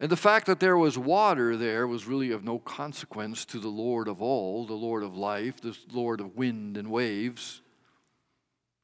And 0.00 0.10
the 0.10 0.16
fact 0.16 0.46
that 0.46 0.60
there 0.60 0.76
was 0.76 0.96
water 0.96 1.56
there 1.56 1.86
was 1.88 2.06
really 2.06 2.30
of 2.30 2.44
no 2.44 2.60
consequence 2.60 3.44
to 3.46 3.58
the 3.58 3.68
Lord 3.68 4.06
of 4.06 4.22
all, 4.22 4.64
the 4.64 4.74
Lord 4.74 5.02
of 5.02 5.16
life, 5.16 5.60
the 5.60 5.76
Lord 5.90 6.20
of 6.20 6.36
wind 6.36 6.76
and 6.76 6.88
waves. 6.90 7.62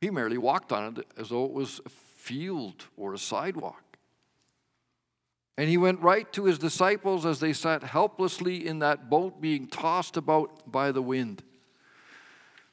He 0.00 0.10
merely 0.10 0.38
walked 0.38 0.72
on 0.72 0.96
it 0.96 1.06
as 1.16 1.28
though 1.28 1.44
it 1.44 1.52
was 1.52 1.80
a 1.86 1.88
field 1.88 2.86
or 2.96 3.14
a 3.14 3.18
sidewalk. 3.18 3.83
And 5.56 5.68
he 5.68 5.76
went 5.76 6.00
right 6.00 6.30
to 6.32 6.46
his 6.46 6.58
disciples 6.58 7.24
as 7.24 7.38
they 7.38 7.52
sat 7.52 7.82
helplessly 7.82 8.66
in 8.66 8.80
that 8.80 9.08
boat 9.08 9.40
being 9.40 9.68
tossed 9.68 10.16
about 10.16 10.70
by 10.70 10.90
the 10.90 11.02
wind. 11.02 11.42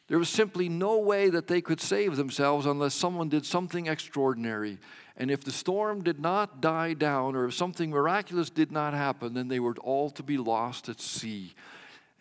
There 0.08 0.20
was 0.20 0.30
simply 0.30 0.68
no 0.68 0.98
way 0.98 1.30
that 1.30 1.48
they 1.48 1.62
could 1.62 1.80
save 1.80 2.18
themselves 2.18 2.66
unless 2.66 2.94
someone 2.94 3.30
did 3.30 3.46
something 3.46 3.88
extraordinary. 3.88 4.78
And 5.16 5.32
if 5.32 5.44
the 5.44 5.52
storm 5.52 6.04
did 6.04 6.20
not 6.20 6.60
die 6.60 6.94
down 6.96 7.36
or 7.36 7.46
if 7.46 7.54
something 7.54 7.92
miraculous 7.92 8.50
did 8.50 8.72
not 8.72 8.94
happen, 8.94 9.36
then 9.36 9.48
they 9.48 9.60
were 9.60 9.76
all 9.80 10.10
to 10.10 10.24
be 10.24 10.38
lost 10.38 10.90
at 10.90 11.00
sea. 11.00 11.54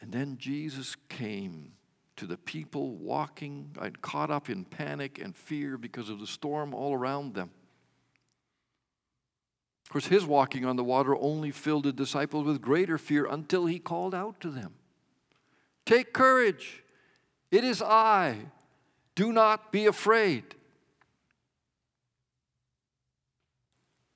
And 0.01 0.13
then 0.13 0.37
Jesus 0.39 0.95
came 1.09 1.73
to 2.17 2.27
the 2.27 2.37
people 2.37 2.97
walking 2.97 3.75
and 3.81 4.01
caught 4.03 4.31
up 4.31 4.51
in 4.51 4.67
panic 4.67 5.19
and 5.19 5.35
fear 5.35 5.79
because 5.79 6.11
of 6.11 6.21
the 6.21 6.27
storm 6.27 6.75
all 6.75 6.95
around 6.95 7.35
them. 7.35 7.51
Of 9.91 9.95
course, 9.95 10.07
his 10.07 10.25
walking 10.25 10.65
on 10.65 10.77
the 10.77 10.85
water 10.85 11.17
only 11.17 11.51
filled 11.51 11.83
the 11.83 11.93
disciples 11.93 12.47
with 12.47 12.63
greater 12.63 12.97
fear 12.97 13.27
until 13.27 13.67
he 13.67 13.81
called 13.81 14.15
out 14.15 14.41
to 14.41 14.49
them 14.49 14.75
Take 15.85 16.13
courage, 16.13 16.85
it 17.51 17.65
is 17.65 17.83
I. 17.83 18.37
Do 19.17 19.33
not 19.33 19.73
be 19.73 19.87
afraid. 19.87 20.55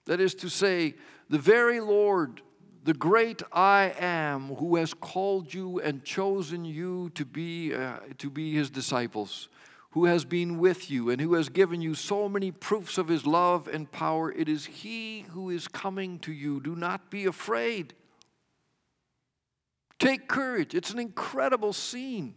That 0.06 0.20
is 0.20 0.36
to 0.36 0.48
say, 0.48 0.94
the 1.28 1.40
very 1.40 1.80
Lord, 1.80 2.40
the 2.84 2.94
great 2.94 3.42
I 3.52 3.94
am, 3.98 4.54
who 4.54 4.76
has 4.76 4.94
called 4.94 5.52
you 5.52 5.80
and 5.80 6.04
chosen 6.04 6.64
you 6.64 7.10
to 7.16 7.24
be, 7.24 7.74
uh, 7.74 7.98
to 8.18 8.30
be 8.30 8.52
his 8.52 8.70
disciples, 8.70 9.48
who 9.94 10.06
has 10.06 10.24
been 10.24 10.58
with 10.58 10.90
you 10.90 11.08
and 11.08 11.20
who 11.20 11.34
has 11.34 11.48
given 11.48 11.80
you 11.80 11.94
so 11.94 12.28
many 12.28 12.50
proofs 12.50 12.98
of 12.98 13.06
his 13.06 13.24
love 13.24 13.68
and 13.68 13.92
power. 13.92 14.32
It 14.32 14.48
is 14.48 14.66
he 14.66 15.20
who 15.30 15.50
is 15.50 15.68
coming 15.68 16.18
to 16.20 16.32
you. 16.32 16.60
Do 16.60 16.74
not 16.74 17.12
be 17.12 17.26
afraid. 17.26 17.94
Take 20.00 20.26
courage. 20.26 20.74
It's 20.74 20.90
an 20.90 20.98
incredible 20.98 21.72
scene. 21.72 22.34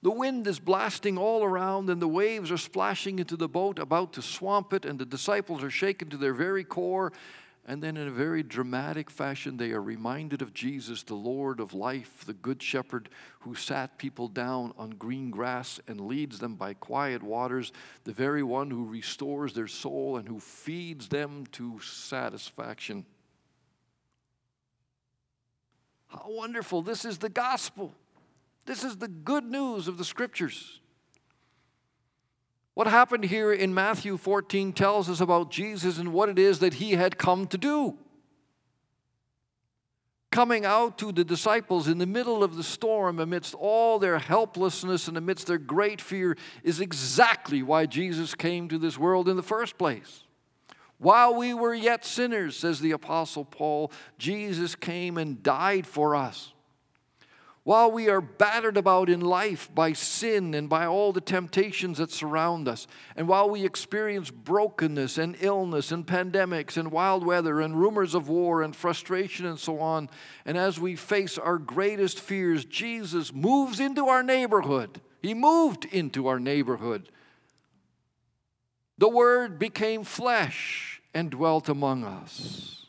The 0.00 0.10
wind 0.10 0.46
is 0.46 0.58
blasting 0.60 1.18
all 1.18 1.44
around, 1.44 1.90
and 1.90 2.00
the 2.00 2.08
waves 2.08 2.50
are 2.50 2.56
splashing 2.56 3.18
into 3.18 3.36
the 3.36 3.48
boat, 3.48 3.78
about 3.78 4.14
to 4.14 4.22
swamp 4.22 4.72
it, 4.72 4.86
and 4.86 4.98
the 4.98 5.04
disciples 5.04 5.62
are 5.62 5.68
shaken 5.68 6.08
to 6.08 6.16
their 6.16 6.32
very 6.32 6.64
core. 6.64 7.12
And 7.68 7.82
then, 7.82 7.96
in 7.96 8.06
a 8.06 8.12
very 8.12 8.44
dramatic 8.44 9.10
fashion, 9.10 9.56
they 9.56 9.72
are 9.72 9.82
reminded 9.82 10.40
of 10.40 10.54
Jesus, 10.54 11.02
the 11.02 11.14
Lord 11.14 11.58
of 11.58 11.74
life, 11.74 12.24
the 12.24 12.32
Good 12.32 12.62
Shepherd 12.62 13.08
who 13.40 13.56
sat 13.56 13.98
people 13.98 14.28
down 14.28 14.72
on 14.78 14.90
green 14.90 15.32
grass 15.32 15.80
and 15.88 16.00
leads 16.00 16.38
them 16.38 16.54
by 16.54 16.74
quiet 16.74 17.24
waters, 17.24 17.72
the 18.04 18.12
very 18.12 18.44
one 18.44 18.70
who 18.70 18.86
restores 18.86 19.52
their 19.52 19.66
soul 19.66 20.16
and 20.16 20.28
who 20.28 20.38
feeds 20.38 21.08
them 21.08 21.44
to 21.52 21.80
satisfaction. 21.80 23.04
How 26.06 26.26
wonderful! 26.28 26.82
This 26.82 27.04
is 27.04 27.18
the 27.18 27.28
gospel. 27.28 27.92
This 28.64 28.84
is 28.84 28.98
the 28.98 29.08
good 29.08 29.44
news 29.44 29.88
of 29.88 29.98
the 29.98 30.04
scriptures. 30.04 30.80
What 32.76 32.88
happened 32.88 33.24
here 33.24 33.54
in 33.54 33.72
Matthew 33.72 34.18
14 34.18 34.74
tells 34.74 35.08
us 35.08 35.22
about 35.22 35.50
Jesus 35.50 35.96
and 35.96 36.12
what 36.12 36.28
it 36.28 36.38
is 36.38 36.58
that 36.58 36.74
he 36.74 36.92
had 36.92 37.16
come 37.16 37.46
to 37.46 37.56
do. 37.56 37.96
Coming 40.30 40.66
out 40.66 40.98
to 40.98 41.10
the 41.10 41.24
disciples 41.24 41.88
in 41.88 41.96
the 41.96 42.04
middle 42.04 42.44
of 42.44 42.54
the 42.54 42.62
storm, 42.62 43.18
amidst 43.18 43.54
all 43.54 43.98
their 43.98 44.18
helplessness 44.18 45.08
and 45.08 45.16
amidst 45.16 45.46
their 45.46 45.56
great 45.56 46.02
fear, 46.02 46.36
is 46.62 46.82
exactly 46.82 47.62
why 47.62 47.86
Jesus 47.86 48.34
came 48.34 48.68
to 48.68 48.76
this 48.76 48.98
world 48.98 49.26
in 49.26 49.36
the 49.36 49.42
first 49.42 49.78
place. 49.78 50.24
While 50.98 51.34
we 51.34 51.54
were 51.54 51.74
yet 51.74 52.04
sinners, 52.04 52.58
says 52.58 52.80
the 52.80 52.92
Apostle 52.92 53.46
Paul, 53.46 53.90
Jesus 54.18 54.74
came 54.74 55.16
and 55.16 55.42
died 55.42 55.86
for 55.86 56.14
us. 56.14 56.52
While 57.66 57.90
we 57.90 58.08
are 58.08 58.20
battered 58.20 58.76
about 58.76 59.10
in 59.10 59.20
life 59.20 59.68
by 59.74 59.92
sin 59.92 60.54
and 60.54 60.68
by 60.68 60.86
all 60.86 61.12
the 61.12 61.20
temptations 61.20 61.98
that 61.98 62.12
surround 62.12 62.68
us, 62.68 62.86
and 63.16 63.26
while 63.26 63.50
we 63.50 63.64
experience 63.64 64.30
brokenness 64.30 65.18
and 65.18 65.36
illness 65.40 65.90
and 65.90 66.06
pandemics 66.06 66.76
and 66.76 66.92
wild 66.92 67.26
weather 67.26 67.60
and 67.60 67.76
rumors 67.76 68.14
of 68.14 68.28
war 68.28 68.62
and 68.62 68.76
frustration 68.76 69.46
and 69.46 69.58
so 69.58 69.80
on, 69.80 70.08
and 70.44 70.56
as 70.56 70.78
we 70.78 70.94
face 70.94 71.38
our 71.38 71.58
greatest 71.58 72.20
fears, 72.20 72.64
Jesus 72.64 73.32
moves 73.34 73.80
into 73.80 74.06
our 74.06 74.22
neighborhood. 74.22 75.00
He 75.20 75.34
moved 75.34 75.86
into 75.86 76.28
our 76.28 76.38
neighborhood. 76.38 77.10
The 78.96 79.08
Word 79.08 79.58
became 79.58 80.04
flesh 80.04 81.02
and 81.12 81.32
dwelt 81.32 81.68
among 81.68 82.04
us. 82.04 82.85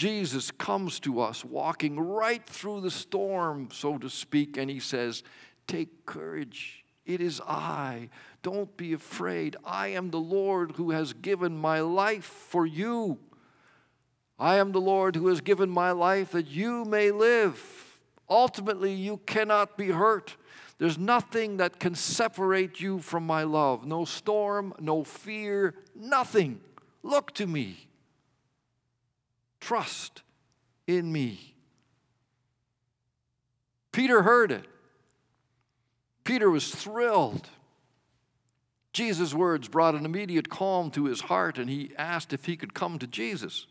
Jesus 0.00 0.50
comes 0.50 0.98
to 1.00 1.20
us 1.20 1.44
walking 1.44 2.00
right 2.00 2.42
through 2.46 2.80
the 2.80 2.90
storm, 2.90 3.68
so 3.70 3.98
to 3.98 4.08
speak, 4.08 4.56
and 4.56 4.70
he 4.70 4.80
says, 4.80 5.22
Take 5.66 6.06
courage. 6.06 6.86
It 7.04 7.20
is 7.20 7.38
I. 7.46 8.08
Don't 8.42 8.74
be 8.78 8.94
afraid. 8.94 9.58
I 9.62 9.88
am 9.88 10.10
the 10.10 10.16
Lord 10.18 10.72
who 10.76 10.92
has 10.92 11.12
given 11.12 11.54
my 11.54 11.80
life 11.80 12.24
for 12.24 12.64
you. 12.64 13.18
I 14.38 14.56
am 14.56 14.72
the 14.72 14.80
Lord 14.80 15.16
who 15.16 15.26
has 15.26 15.42
given 15.42 15.68
my 15.68 15.90
life 15.90 16.30
that 16.30 16.46
you 16.46 16.86
may 16.86 17.10
live. 17.10 18.00
Ultimately, 18.26 18.94
you 18.94 19.18
cannot 19.26 19.76
be 19.76 19.88
hurt. 19.88 20.34
There's 20.78 20.96
nothing 20.96 21.58
that 21.58 21.78
can 21.78 21.94
separate 21.94 22.80
you 22.80 23.00
from 23.00 23.26
my 23.26 23.42
love. 23.42 23.84
No 23.84 24.06
storm, 24.06 24.72
no 24.80 25.04
fear, 25.04 25.74
nothing. 25.94 26.62
Look 27.02 27.34
to 27.34 27.46
me. 27.46 27.89
Trust 29.60 30.22
in 30.86 31.12
me. 31.12 31.54
Peter 33.92 34.22
heard 34.22 34.52
it. 34.52 34.66
Peter 36.24 36.50
was 36.50 36.74
thrilled. 36.74 37.48
Jesus' 38.92 39.34
words 39.34 39.68
brought 39.68 39.94
an 39.94 40.04
immediate 40.04 40.48
calm 40.48 40.90
to 40.92 41.04
his 41.04 41.22
heart, 41.22 41.58
and 41.58 41.70
he 41.70 41.92
asked 41.96 42.32
if 42.32 42.46
he 42.46 42.56
could 42.56 42.74
come 42.74 42.98
to 42.98 43.06
Jesus. 43.06 43.66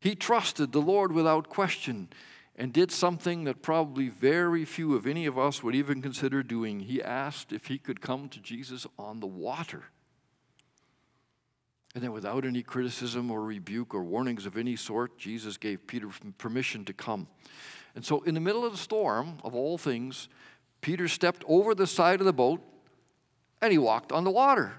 He 0.00 0.14
trusted 0.14 0.72
the 0.72 0.80
Lord 0.80 1.12
without 1.12 1.48
question 1.48 2.08
and 2.56 2.72
did 2.72 2.90
something 2.90 3.44
that 3.44 3.62
probably 3.62 4.08
very 4.08 4.64
few 4.64 4.94
of 4.94 5.06
any 5.06 5.24
of 5.26 5.38
us 5.38 5.62
would 5.62 5.74
even 5.74 6.02
consider 6.02 6.42
doing. 6.42 6.80
He 6.80 7.02
asked 7.02 7.52
if 7.52 7.66
he 7.66 7.78
could 7.78 8.00
come 8.00 8.28
to 8.30 8.40
Jesus 8.40 8.86
on 8.98 9.20
the 9.20 9.26
water. 9.26 9.84
And 11.94 12.04
then, 12.04 12.12
without 12.12 12.44
any 12.44 12.62
criticism 12.62 13.30
or 13.30 13.42
rebuke 13.42 13.94
or 13.94 14.04
warnings 14.04 14.46
of 14.46 14.56
any 14.56 14.76
sort, 14.76 15.18
Jesus 15.18 15.56
gave 15.56 15.86
Peter 15.86 16.08
permission 16.38 16.84
to 16.84 16.92
come. 16.92 17.26
And 17.96 18.04
so, 18.04 18.20
in 18.22 18.34
the 18.34 18.40
middle 18.40 18.64
of 18.64 18.72
the 18.72 18.78
storm, 18.78 19.38
of 19.42 19.54
all 19.54 19.76
things, 19.76 20.28
Peter 20.80 21.08
stepped 21.08 21.44
over 21.48 21.74
the 21.74 21.86
side 21.86 22.20
of 22.20 22.26
the 22.26 22.32
boat 22.32 22.60
and 23.60 23.72
he 23.72 23.78
walked 23.78 24.12
on 24.12 24.24
the 24.24 24.30
water. 24.30 24.74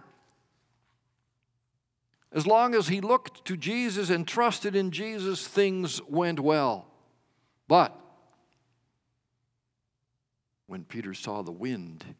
As 2.32 2.47
long 2.47 2.74
as 2.76 2.88
he 2.88 3.02
looked 3.02 3.43
to 3.45 3.58
Jesus 3.58 4.10
and 4.10 4.26
trusted 4.26 4.76
in 4.76 4.91
Jesus, 4.91 5.45
things 5.45 6.02
went 6.08 6.39
well. 6.39 6.88
But 7.67 7.97
when 10.67 10.86
Peter 10.86 11.13
saw 11.13 11.41
the 11.41 11.52
wind, 11.52 12.15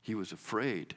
he 0.00 0.14
was 0.14 0.30
afraid. 0.30 0.94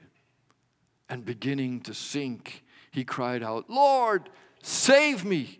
And 1.10 1.26
beginning 1.26 1.82
to 1.82 1.94
sink, 1.96 2.64
he 2.94 3.04
cried 3.04 3.42
out, 3.42 3.70
Lord, 3.70 4.30
save 4.62 5.26
me. 5.26 5.60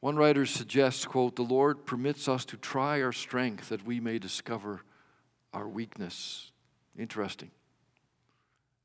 One 0.00 0.16
writer 0.16 0.44
suggests, 0.44 1.06
quote, 1.06 1.36
the 1.36 1.42
Lord 1.42 1.86
permits 1.86 2.28
us 2.28 2.44
to 2.46 2.58
try 2.58 3.00
our 3.00 3.12
strength 3.12 3.70
that 3.70 3.86
we 3.86 4.00
may 4.00 4.18
discover 4.18 4.82
our 5.54 5.66
weakness. 5.66 6.52
Interesting. 6.98 7.50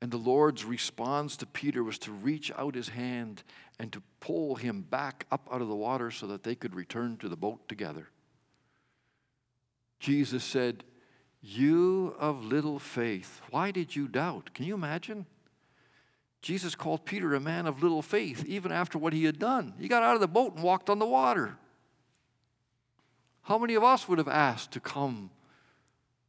And 0.01 0.09
the 0.09 0.17
Lord's 0.17 0.63
response 0.63 1.35
to 1.37 1.45
Peter 1.45 1.83
was 1.83 1.99
to 1.99 2.13
reach 2.13 2.49
out 2.57 2.73
his 2.73 2.87
hand 2.87 3.43
and 3.77 3.91
to 3.91 4.01
pull 4.21 4.55
him 4.55 4.83
back 4.83 5.25
up 5.29 5.49
out 5.51 5.61
of 5.61 5.67
the 5.67 5.75
water 5.75 6.11
so 6.11 6.27
that 6.27 6.43
they 6.43 6.55
could 6.55 6.73
return 6.73 7.17
to 7.17 7.27
the 7.27 7.35
boat 7.35 7.67
together. 7.67 8.07
Jesus 9.99 10.45
said, 10.45 10.85
You 11.41 12.15
of 12.19 12.43
little 12.43 12.79
faith, 12.79 13.41
why 13.49 13.71
did 13.71 13.95
you 13.95 14.07
doubt? 14.07 14.53
Can 14.53 14.65
you 14.65 14.73
imagine? 14.73 15.25
Jesus 16.41 16.75
called 16.75 17.05
Peter 17.05 17.33
a 17.33 17.39
man 17.39 17.65
of 17.65 17.81
little 17.81 18.01
faith, 18.01 18.45
even 18.45 18.71
after 18.71 18.97
what 18.97 19.13
he 19.13 19.25
had 19.25 19.39
done. 19.39 19.73
He 19.79 19.87
got 19.87 20.03
out 20.03 20.15
of 20.15 20.21
the 20.21 20.27
boat 20.27 20.55
and 20.55 20.63
walked 20.63 20.89
on 20.89 20.99
the 20.99 21.05
water. 21.05 21.57
How 23.43 23.57
many 23.57 23.73
of 23.75 23.83
us 23.83 24.07
would 24.07 24.19
have 24.19 24.27
asked 24.27 24.71
to 24.73 24.79
come 24.79 25.31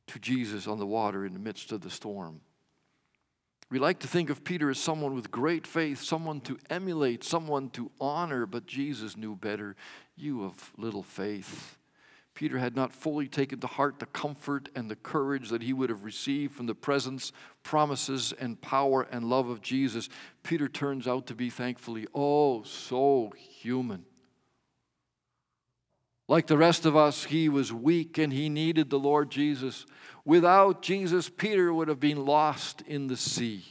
to 0.07 0.19
Jesus 0.19 0.67
on 0.67 0.79
the 0.79 0.87
water 0.87 1.25
in 1.25 1.33
the 1.33 1.39
midst 1.39 1.71
of 1.71 1.81
the 1.81 1.91
storm? 1.91 2.41
We 3.71 3.79
like 3.79 4.01
to 4.01 4.09
think 4.09 4.31
of 4.31 4.43
Peter 4.43 4.71
as 4.71 4.81
someone 4.81 5.15
with 5.15 5.31
great 5.31 5.65
faith, 5.65 6.03
someone 6.03 6.41
to 6.43 6.59
emulate, 6.69 7.23
someone 7.23 7.71
to 7.71 7.93
honor, 8.01 8.45
but 8.47 8.67
Jesus 8.67 9.17
knew 9.17 9.37
better. 9.37 9.77
You 10.17 10.45
of 10.45 10.73
little 10.77 11.05
faith. 11.05 11.79
Peter 12.41 12.57
had 12.57 12.75
not 12.75 12.91
fully 12.91 13.29
taken 13.29 13.61
to 13.61 13.67
heart 13.67 13.99
the 13.99 14.07
comfort 14.07 14.71
and 14.75 14.91
the 14.91 14.97
courage 14.97 15.51
that 15.51 15.61
he 15.61 15.75
would 15.75 15.91
have 15.91 16.05
received 16.05 16.55
from 16.55 16.65
the 16.65 16.75
presence, 16.75 17.33
promises, 17.63 18.33
and 18.33 18.59
power 18.63 19.03
and 19.03 19.27
love 19.27 19.51
of 19.51 19.61
Jesus. 19.61 20.09
Peter 20.43 20.67
turns 20.67 21.07
out 21.07 21.27
to 21.27 21.35
be, 21.35 21.51
thankfully, 21.51 22.07
oh, 22.15 22.63
so 22.63 23.31
human. 23.37 24.07
Like 26.29 26.47
the 26.47 26.57
rest 26.57 26.87
of 26.87 26.97
us, 26.97 27.25
he 27.25 27.51
was 27.51 27.75
weak 27.75 28.17
and 28.17 28.33
he 28.33 28.49
needed 28.49 28.89
the 28.89 28.99
Lord 28.99 29.31
Jesus. 29.31 29.85
Without 30.25 30.81
Jesus, 30.81 31.29
Peter 31.29 31.75
would 31.75 31.89
have 31.89 32.01
been 32.01 32.25
lost 32.25 32.81
in 32.87 33.09
the 33.09 33.19
sea. 33.19 33.67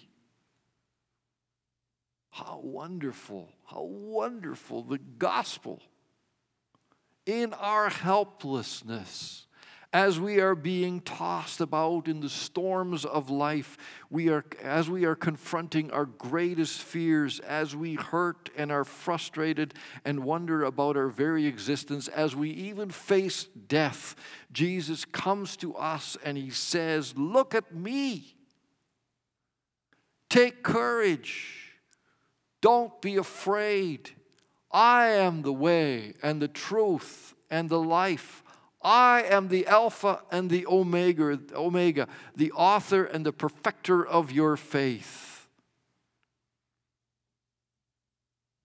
How 2.29 2.59
wonderful, 2.61 3.49
how 3.65 3.81
wonderful 3.81 4.83
the 4.83 4.99
gospel 4.99 5.81
in 7.29 7.53
our 7.53 7.89
helplessness, 7.89 9.45
as 9.93 10.19
we 10.19 10.39
are 10.39 10.55
being 10.55 10.99
tossed 10.99 11.61
about 11.61 12.07
in 12.07 12.21
the 12.21 12.29
storms 12.29 13.05
of 13.05 13.29
life, 13.29 13.77
we 14.09 14.29
are, 14.29 14.43
as 14.63 14.89
we 14.89 15.05
are 15.05 15.15
confronting 15.15 15.91
our 15.91 16.05
greatest 16.05 16.81
fears, 16.81 17.39
as 17.41 17.75
we 17.75 17.93
hurt 17.93 18.49
and 18.57 18.71
are 18.71 18.83
frustrated 18.83 19.75
and 20.03 20.23
wonder 20.23 20.63
about 20.63 20.97
our 20.97 21.07
very 21.07 21.45
existence, 21.45 22.07
as 22.07 22.35
we 22.35 22.49
even 22.49 22.89
face 22.89 23.45
death, 23.67 24.15
Jesus 24.51 25.05
comes 25.05 25.55
to 25.57 25.75
us 25.75 26.17
and 26.23 26.35
he 26.35 26.49
says, 26.49 27.13
Look 27.15 27.53
at 27.53 27.73
me. 27.73 28.35
Take 30.29 30.63
courage. 30.63 31.73
Don't 32.61 32.99
be 33.01 33.17
afraid. 33.17 34.11
I 34.71 35.07
am 35.07 35.41
the 35.41 35.53
way 35.53 36.13
and 36.21 36.41
the 36.41 36.47
truth 36.47 37.33
and 37.49 37.69
the 37.69 37.79
life. 37.79 38.43
I 38.81 39.23
am 39.23 39.47
the 39.47 39.67
Alpha 39.67 40.21
and 40.31 40.49
the 40.49 40.65
Omega, 40.67 41.39
Omega, 41.53 42.07
the 42.35 42.51
author 42.51 43.03
and 43.03 43.25
the 43.25 43.33
perfecter 43.33 44.05
of 44.05 44.31
your 44.31 44.55
faith. 44.55 45.47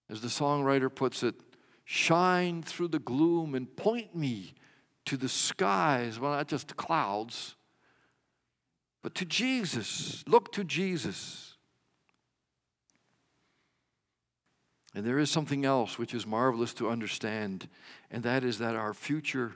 As 0.09 0.21
the 0.21 0.29
songwriter 0.29 0.95
puts 0.95 1.23
it, 1.23 1.35
shine 1.85 2.63
through 2.63 2.89
the 2.89 2.99
gloom 2.99 3.55
and 3.55 3.75
point 3.77 4.15
me 4.15 4.55
to 5.07 5.17
the 5.17 5.29
skies, 5.29 6.21
well, 6.21 6.33
not 6.33 6.49
just 6.49 6.77
clouds, 6.77 7.57
but 9.03 9.15
to 9.17 9.25
Jesus. 9.25 10.25
Look 10.27 10.53
to 10.53 10.65
Jesus. 10.65 11.54
And 14.95 15.05
there 15.05 15.19
is 15.19 15.31
something 15.31 15.65
else 15.65 15.99
which 15.99 16.15
is 16.15 16.27
marvelous 16.27 16.73
to 16.75 16.89
understand, 16.89 17.69
and 18.11 18.23
that 18.23 18.45
is 18.45 18.59
that 18.59 18.77
our 18.77 18.95
future, 18.95 19.55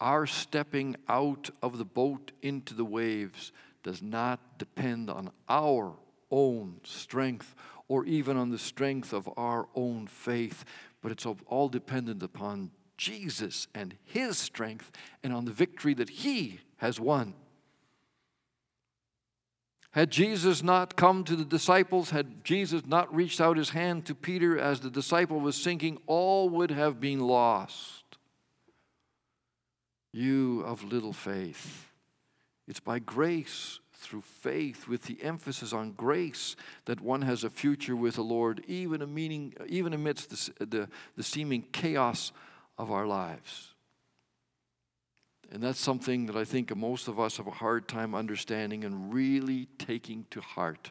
our 0.00 0.26
stepping 0.26 0.96
out 1.08 1.50
of 1.60 1.78
the 1.78 1.84
boat 1.84 2.30
into 2.40 2.72
the 2.72 2.84
waves, 2.84 3.50
does 3.82 4.00
not 4.00 4.58
depend 4.58 5.10
on 5.10 5.30
our 5.48 5.94
own 6.30 6.80
strength 6.84 7.54
or 7.88 8.04
even 8.04 8.36
on 8.36 8.50
the 8.50 8.58
strength 8.58 9.12
of 9.12 9.28
our 9.36 9.68
own 9.74 10.06
faith, 10.06 10.64
but 11.02 11.12
it's 11.12 11.26
all 11.46 11.68
dependent 11.68 12.22
upon 12.22 12.70
Jesus 12.96 13.68
and 13.74 13.96
His 14.04 14.38
strength 14.38 14.90
and 15.22 15.32
on 15.32 15.44
the 15.44 15.52
victory 15.52 15.94
that 15.94 16.10
He 16.10 16.60
has 16.78 17.00
won. 17.00 17.34
Had 19.96 20.10
Jesus 20.10 20.62
not 20.62 20.94
come 20.94 21.24
to 21.24 21.34
the 21.34 21.44
disciples, 21.46 22.10
had 22.10 22.44
Jesus 22.44 22.82
not 22.84 23.14
reached 23.14 23.40
out 23.40 23.56
his 23.56 23.70
hand 23.70 24.04
to 24.04 24.14
Peter 24.14 24.58
as 24.58 24.80
the 24.80 24.90
disciple 24.90 25.40
was 25.40 25.56
sinking, 25.56 25.96
all 26.06 26.50
would 26.50 26.70
have 26.70 27.00
been 27.00 27.18
lost. 27.18 28.04
You 30.12 30.60
of 30.66 30.84
little 30.84 31.14
faith. 31.14 31.88
It's 32.68 32.78
by 32.78 32.98
grace, 32.98 33.80
through 33.94 34.20
faith, 34.20 34.86
with 34.86 35.04
the 35.04 35.22
emphasis 35.22 35.72
on 35.72 35.92
grace, 35.92 36.56
that 36.84 37.00
one 37.00 37.22
has 37.22 37.42
a 37.42 37.48
future 37.48 37.96
with 37.96 38.16
the 38.16 38.22
Lord, 38.22 38.62
even, 38.68 39.00
a 39.00 39.06
meaning, 39.06 39.54
even 39.66 39.94
amidst 39.94 40.28
the, 40.58 40.66
the, 40.66 40.88
the 41.16 41.22
seeming 41.22 41.64
chaos 41.72 42.32
of 42.76 42.90
our 42.90 43.06
lives. 43.06 43.72
And 45.52 45.62
that's 45.62 45.80
something 45.80 46.26
that 46.26 46.34
I 46.34 46.44
think 46.44 46.74
most 46.76 47.06
of 47.06 47.20
us 47.20 47.36
have 47.36 47.46
a 47.46 47.52
hard 47.52 47.86
time 47.86 48.16
understanding 48.16 48.82
and 48.84 49.14
really 49.14 49.68
taking 49.78 50.26
to 50.30 50.40
heart. 50.40 50.90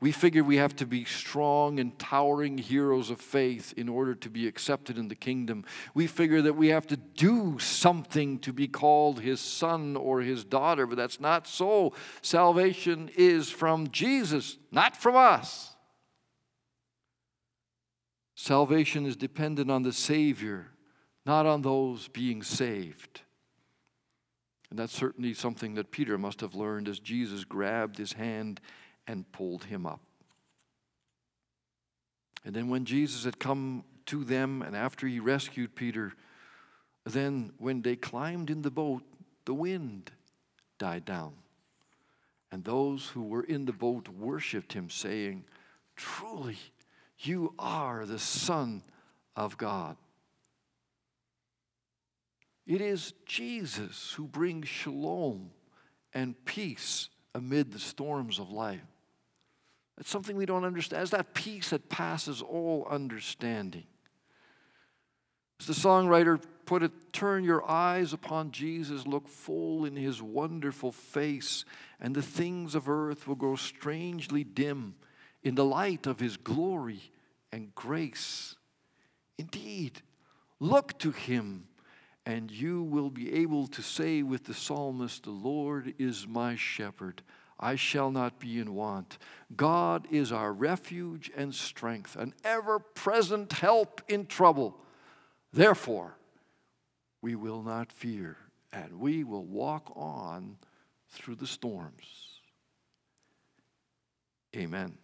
We 0.00 0.12
figure 0.12 0.44
we 0.44 0.58
have 0.58 0.76
to 0.76 0.86
be 0.86 1.04
strong 1.04 1.80
and 1.80 1.98
towering 1.98 2.56
heroes 2.58 3.10
of 3.10 3.20
faith 3.20 3.74
in 3.76 3.88
order 3.88 4.14
to 4.14 4.30
be 4.30 4.46
accepted 4.46 4.96
in 4.96 5.08
the 5.08 5.16
kingdom. 5.16 5.64
We 5.92 6.06
figure 6.06 6.40
that 6.42 6.54
we 6.54 6.68
have 6.68 6.86
to 6.88 6.96
do 6.96 7.58
something 7.58 8.38
to 8.40 8.52
be 8.52 8.68
called 8.68 9.20
his 9.20 9.40
son 9.40 9.96
or 9.96 10.20
his 10.20 10.44
daughter, 10.44 10.86
but 10.86 10.96
that's 10.96 11.18
not 11.18 11.48
so. 11.48 11.92
Salvation 12.22 13.10
is 13.16 13.50
from 13.50 13.90
Jesus, 13.90 14.56
not 14.70 14.96
from 14.96 15.16
us. 15.16 15.74
Salvation 18.36 19.04
is 19.04 19.16
dependent 19.16 19.68
on 19.68 19.82
the 19.82 19.92
Savior, 19.92 20.68
not 21.24 21.44
on 21.44 21.62
those 21.62 22.06
being 22.06 22.44
saved. 22.44 23.22
And 24.70 24.78
that's 24.78 24.94
certainly 24.94 25.32
something 25.34 25.74
that 25.74 25.90
Peter 25.90 26.18
must 26.18 26.40
have 26.40 26.54
learned 26.54 26.88
as 26.88 26.98
Jesus 26.98 27.44
grabbed 27.44 27.98
his 27.98 28.14
hand 28.14 28.60
and 29.06 29.30
pulled 29.32 29.64
him 29.64 29.86
up. 29.86 30.00
And 32.44 32.54
then 32.54 32.68
when 32.68 32.84
Jesus 32.84 33.24
had 33.24 33.38
come 33.38 33.84
to 34.06 34.24
them 34.24 34.62
and 34.62 34.76
after 34.76 35.06
he 35.06 35.20
rescued 35.20 35.74
Peter, 35.74 36.14
then 37.04 37.52
when 37.58 37.82
they 37.82 37.96
climbed 37.96 38.50
in 38.50 38.62
the 38.62 38.70
boat, 38.70 39.02
the 39.44 39.54
wind 39.54 40.10
died 40.78 41.04
down. 41.04 41.34
And 42.50 42.64
those 42.64 43.08
who 43.08 43.22
were 43.22 43.42
in 43.42 43.64
the 43.64 43.72
boat 43.72 44.08
worshiped 44.08 44.72
him, 44.72 44.90
saying, 44.90 45.44
Truly, 45.96 46.58
you 47.18 47.54
are 47.58 48.06
the 48.06 48.18
Son 48.18 48.82
of 49.34 49.58
God. 49.58 49.96
It 52.66 52.80
is 52.80 53.14
Jesus 53.24 54.12
who 54.16 54.26
brings 54.26 54.68
shalom 54.68 55.50
and 56.12 56.34
peace 56.44 57.08
amid 57.34 57.72
the 57.72 57.78
storms 57.78 58.38
of 58.38 58.50
life. 58.50 58.80
That's 59.96 60.10
something 60.10 60.36
we 60.36 60.46
don't 60.46 60.64
understand. 60.64 61.02
It's 61.02 61.10
that 61.12 61.32
peace 61.32 61.70
that 61.70 61.88
passes 61.88 62.42
all 62.42 62.86
understanding. 62.90 63.84
As 65.60 65.66
the 65.66 65.72
songwriter 65.72 66.42
put 66.66 66.82
it, 66.82 67.12
turn 67.12 67.44
your 67.44 67.68
eyes 67.70 68.12
upon 68.12 68.50
Jesus, 68.50 69.06
look 69.06 69.28
full 69.28 69.84
in 69.84 69.96
his 69.96 70.20
wonderful 70.20 70.92
face, 70.92 71.64
and 72.00 72.14
the 72.14 72.22
things 72.22 72.74
of 72.74 72.88
earth 72.88 73.26
will 73.26 73.36
grow 73.36 73.56
strangely 73.56 74.44
dim 74.44 74.96
in 75.42 75.54
the 75.54 75.64
light 75.64 76.06
of 76.06 76.20
his 76.20 76.36
glory 76.36 77.12
and 77.52 77.74
grace. 77.74 78.56
Indeed, 79.38 80.02
look 80.60 80.98
to 80.98 81.10
him, 81.10 81.68
and 82.26 82.50
you 82.50 82.82
will 82.82 83.08
be 83.08 83.32
able 83.32 83.68
to 83.68 83.80
say 83.80 84.22
with 84.22 84.44
the 84.44 84.52
psalmist, 84.52 85.22
The 85.22 85.30
Lord 85.30 85.94
is 85.96 86.26
my 86.26 86.56
shepherd. 86.56 87.22
I 87.58 87.76
shall 87.76 88.10
not 88.10 88.38
be 88.40 88.58
in 88.58 88.74
want. 88.74 89.16
God 89.56 90.06
is 90.10 90.32
our 90.32 90.52
refuge 90.52 91.30
and 91.34 91.54
strength, 91.54 92.16
an 92.16 92.34
ever 92.44 92.80
present 92.80 93.52
help 93.52 94.02
in 94.08 94.26
trouble. 94.26 94.76
Therefore, 95.52 96.18
we 97.22 97.34
will 97.34 97.62
not 97.62 97.92
fear, 97.92 98.36
and 98.72 98.98
we 98.98 99.24
will 99.24 99.46
walk 99.46 99.90
on 99.96 100.58
through 101.08 101.36
the 101.36 101.46
storms. 101.46 102.40
Amen. 104.54 104.98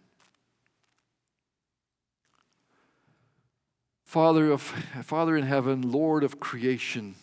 Father, 4.13 4.51
of, 4.51 4.61
Father 4.61 5.35
in 5.35 5.43
heaven, 5.43 5.91
Lord 5.91 6.23
of 6.23 6.39
creation, 6.39 7.15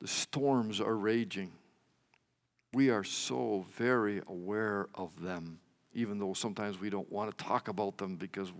the 0.00 0.08
storms 0.08 0.80
are 0.80 0.96
raging. 0.96 1.52
We 2.72 2.90
are 2.90 3.04
so 3.04 3.64
very 3.76 4.22
aware 4.26 4.88
of 4.92 5.22
them, 5.22 5.60
even 5.94 6.18
though 6.18 6.34
sometimes 6.34 6.80
we 6.80 6.90
don't 6.90 7.12
want 7.12 7.30
to 7.30 7.44
talk 7.44 7.68
about 7.68 7.98
them 7.98 8.16
because 8.16 8.50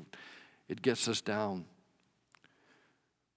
it 0.68 0.80
gets 0.80 1.08
us 1.08 1.20
down. 1.20 1.64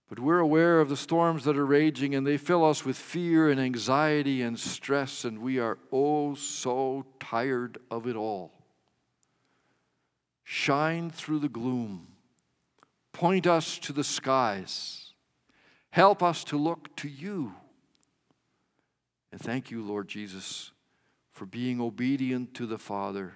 But 0.09 0.19
we're 0.19 0.37
aware 0.37 0.79
of 0.79 0.89
the 0.89 0.95
storms 0.95 1.43
that 1.45 1.57
are 1.57 1.65
raging, 1.65 2.13
and 2.13 2.27
they 2.27 2.37
fill 2.37 2.63
us 2.63 2.85
with 2.85 2.97
fear 2.97 3.49
and 3.49 3.59
anxiety 3.59 4.43
and 4.43 4.59
stress, 4.59 5.25
and 5.25 5.39
we 5.39 5.57
are 5.57 5.79
oh 5.91 6.35
so 6.35 7.07
tired 7.19 7.79
of 7.89 8.05
it 8.05 8.15
all. 8.15 8.51
Shine 10.43 11.09
through 11.09 11.39
the 11.39 11.49
gloom 11.49 12.12
Point 13.13 13.45
us 13.45 13.77
to 13.79 13.93
the 13.93 14.03
skies. 14.03 15.11
Help 15.91 16.23
us 16.23 16.43
to 16.45 16.57
look 16.57 16.93
to 16.97 17.07
you. 17.07 17.53
And 19.31 19.39
thank 19.39 19.69
you, 19.71 19.83
Lord 19.83 20.07
Jesus, 20.07 20.71
for 21.31 21.45
being 21.45 21.79
obedient 21.79 22.55
to 22.55 22.65
the 22.65 22.79
Father 22.79 23.35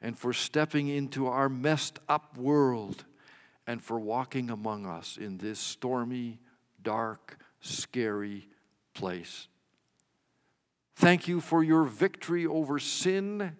and 0.00 0.16
for 0.16 0.32
stepping 0.32 0.88
into 0.88 1.26
our 1.26 1.48
messed 1.48 1.98
up 2.08 2.36
world 2.36 3.04
and 3.66 3.82
for 3.82 3.98
walking 3.98 4.50
among 4.50 4.86
us 4.86 5.16
in 5.16 5.38
this 5.38 5.58
stormy, 5.58 6.38
dark, 6.82 7.38
scary 7.60 8.48
place. 8.92 9.48
Thank 10.96 11.28
you 11.28 11.40
for 11.40 11.62
your 11.62 11.84
victory 11.84 12.46
over 12.46 12.78
sin 12.78 13.56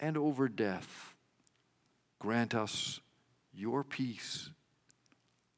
and 0.00 0.16
over 0.16 0.48
death. 0.48 1.14
Grant 2.18 2.54
us 2.54 3.00
your 3.52 3.84
peace 3.84 4.50